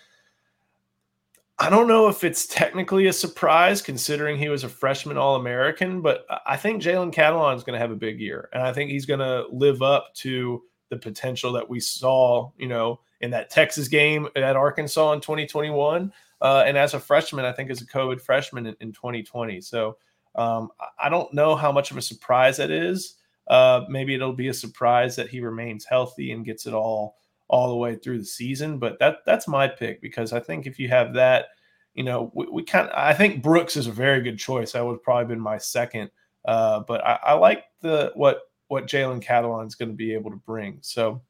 I 1.58 1.70
don't 1.70 1.88
know 1.88 2.08
if 2.08 2.22
it's 2.22 2.46
technically 2.46 3.06
a 3.06 3.12
surprise 3.12 3.80
considering 3.80 4.36
he 4.36 4.50
was 4.50 4.64
a 4.64 4.68
freshman 4.68 5.16
All 5.16 5.36
American, 5.36 6.02
but 6.02 6.26
I 6.44 6.56
think 6.56 6.82
Jalen 6.82 7.14
Catalon 7.14 7.56
is 7.56 7.64
going 7.64 7.74
to 7.74 7.80
have 7.80 7.90
a 7.90 7.96
big 7.96 8.20
year. 8.20 8.50
And 8.52 8.62
I 8.62 8.74
think 8.74 8.90
he's 8.90 9.06
going 9.06 9.20
to 9.20 9.46
live 9.50 9.80
up 9.80 10.14
to 10.16 10.62
the 10.90 10.98
potential 10.98 11.52
that 11.52 11.68
we 11.68 11.80
saw, 11.80 12.50
you 12.58 12.68
know, 12.68 13.00
in 13.22 13.30
that 13.30 13.48
Texas 13.48 13.88
game 13.88 14.28
at 14.36 14.56
Arkansas 14.56 15.12
in 15.12 15.20
2021. 15.20 16.12
Uh, 16.42 16.64
and 16.66 16.76
as 16.76 16.92
a 16.92 17.00
freshman, 17.00 17.46
I 17.46 17.52
think 17.52 17.70
as 17.70 17.80
a 17.80 17.86
COVID 17.86 18.20
freshman 18.20 18.66
in, 18.66 18.76
in 18.80 18.92
2020. 18.92 19.62
So 19.62 19.96
um, 20.34 20.68
I 21.02 21.08
don't 21.08 21.32
know 21.32 21.56
how 21.56 21.72
much 21.72 21.90
of 21.90 21.96
a 21.96 22.02
surprise 22.02 22.58
that 22.58 22.70
is. 22.70 23.14
Uh, 23.48 23.84
maybe 23.88 24.14
it'll 24.14 24.34
be 24.34 24.48
a 24.48 24.54
surprise 24.54 25.16
that 25.16 25.30
he 25.30 25.40
remains 25.40 25.86
healthy 25.86 26.32
and 26.32 26.44
gets 26.44 26.66
it 26.66 26.74
all 26.74 27.16
all 27.48 27.68
the 27.68 27.76
way 27.76 27.96
through 27.96 28.18
the 28.18 28.24
season. 28.24 28.78
But 28.78 28.98
that 28.98 29.18
that's 29.24 29.48
my 29.48 29.68
pick 29.68 30.00
because 30.00 30.32
I 30.32 30.40
think 30.40 30.66
if 30.66 30.78
you 30.78 30.88
have 30.88 31.14
that, 31.14 31.46
you 31.94 32.04
know, 32.04 32.30
we, 32.34 32.46
we 32.50 32.62
kind 32.62 32.88
of 32.88 32.94
I 32.96 33.14
think 33.14 33.42
Brooks 33.42 33.76
is 33.76 33.86
a 33.86 33.92
very 33.92 34.22
good 34.22 34.38
choice. 34.38 34.72
That 34.72 34.84
would 34.84 35.02
probably 35.02 35.34
been 35.34 35.40
my 35.40 35.58
second. 35.58 36.10
Uh, 36.44 36.80
but 36.80 37.04
I, 37.04 37.18
I, 37.24 37.32
like 37.34 37.64
the 37.80 38.12
what 38.14 38.42
what 38.68 38.86
Jalen 38.86 39.24
Catalon 39.24 39.66
is 39.66 39.74
going 39.74 39.88
to 39.88 39.96
be 39.96 40.14
able 40.14 40.30
to 40.30 40.36
bring. 40.36 40.78
So, 40.80 41.20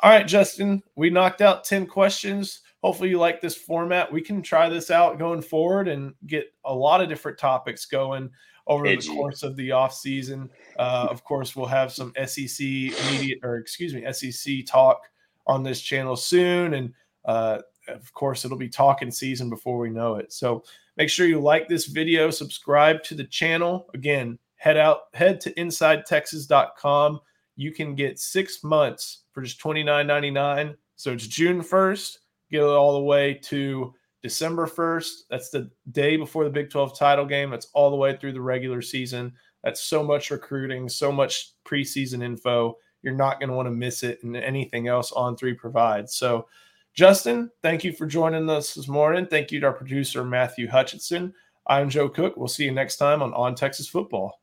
all 0.00 0.10
right, 0.10 0.26
Justin, 0.26 0.82
we 0.94 1.10
knocked 1.10 1.42
out 1.42 1.64
ten 1.64 1.86
questions. 1.86 2.60
Hopefully, 2.82 3.10
you 3.10 3.18
like 3.18 3.40
this 3.40 3.56
format. 3.56 4.10
We 4.10 4.22
can 4.22 4.42
try 4.42 4.68
this 4.68 4.90
out 4.90 5.18
going 5.18 5.42
forward 5.42 5.88
and 5.88 6.14
get 6.26 6.46
a 6.64 6.74
lot 6.74 7.02
of 7.02 7.08
different 7.08 7.38
topics 7.38 7.84
going 7.84 8.30
over 8.66 8.86
Edgy. 8.86 9.08
the 9.08 9.14
course 9.14 9.42
of 9.42 9.56
the 9.56 9.72
off 9.72 9.94
season. 9.94 10.50
Uh, 10.78 11.06
of 11.10 11.22
course, 11.22 11.54
we'll 11.54 11.66
have 11.66 11.92
some 11.92 12.12
SEC 12.26 12.66
media 13.10 13.36
or 13.42 13.56
excuse 13.56 13.94
me 13.94 14.10
SEC 14.12 14.64
talk 14.66 15.02
on 15.46 15.62
this 15.62 15.80
channel 15.80 16.16
soon. 16.16 16.74
And 16.74 16.92
uh, 17.24 17.58
of 17.88 18.12
course, 18.12 18.44
it'll 18.44 18.56
be 18.56 18.68
talking 18.68 19.10
season 19.10 19.50
before 19.50 19.78
we 19.78 19.90
know 19.90 20.16
it. 20.16 20.32
So 20.32 20.64
make 20.96 21.08
sure 21.08 21.26
you 21.26 21.40
like 21.40 21.68
this 21.68 21.86
video, 21.86 22.30
subscribe 22.30 23.02
to 23.04 23.14
the 23.14 23.24
channel. 23.24 23.86
Again, 23.94 24.38
head 24.56 24.76
out, 24.76 25.02
head 25.14 25.40
to 25.42 25.54
insidetexas.com. 25.54 27.20
You 27.56 27.72
can 27.72 27.94
get 27.94 28.18
six 28.18 28.62
months 28.62 29.22
for 29.32 29.42
just 29.42 29.60
$29.99. 29.60 30.76
So 30.96 31.12
it's 31.12 31.26
June 31.26 31.62
1st, 31.62 32.18
get 32.50 32.62
it 32.62 32.64
all 32.64 32.94
the 32.94 33.04
way 33.04 33.34
to 33.44 33.94
December 34.22 34.66
1st. 34.66 35.10
That's 35.30 35.50
the 35.50 35.70
day 35.92 36.16
before 36.16 36.44
the 36.44 36.50
Big 36.50 36.70
12 36.70 36.98
title 36.98 37.26
game. 37.26 37.50
That's 37.50 37.68
all 37.74 37.90
the 37.90 37.96
way 37.96 38.16
through 38.16 38.32
the 38.32 38.40
regular 38.40 38.82
season. 38.82 39.32
That's 39.62 39.82
so 39.82 40.02
much 40.02 40.30
recruiting, 40.30 40.88
so 40.88 41.12
much 41.12 41.52
preseason 41.64 42.22
info. 42.22 42.76
You're 43.06 43.14
not 43.14 43.38
going 43.38 43.50
to 43.50 43.54
want 43.54 43.66
to 43.66 43.70
miss 43.70 44.02
it 44.02 44.20
and 44.24 44.36
anything 44.36 44.88
else 44.88 45.12
On 45.12 45.36
Three 45.36 45.54
provides. 45.54 46.16
So, 46.16 46.48
Justin, 46.92 47.52
thank 47.62 47.84
you 47.84 47.92
for 47.92 48.04
joining 48.04 48.50
us 48.50 48.74
this 48.74 48.88
morning. 48.88 49.26
Thank 49.26 49.52
you 49.52 49.60
to 49.60 49.66
our 49.66 49.72
producer, 49.72 50.24
Matthew 50.24 50.66
Hutchinson. 50.66 51.32
I'm 51.68 51.88
Joe 51.88 52.08
Cook. 52.08 52.36
We'll 52.36 52.48
see 52.48 52.64
you 52.64 52.72
next 52.72 52.96
time 52.96 53.22
on 53.22 53.32
On 53.34 53.54
Texas 53.54 53.86
Football. 53.86 54.40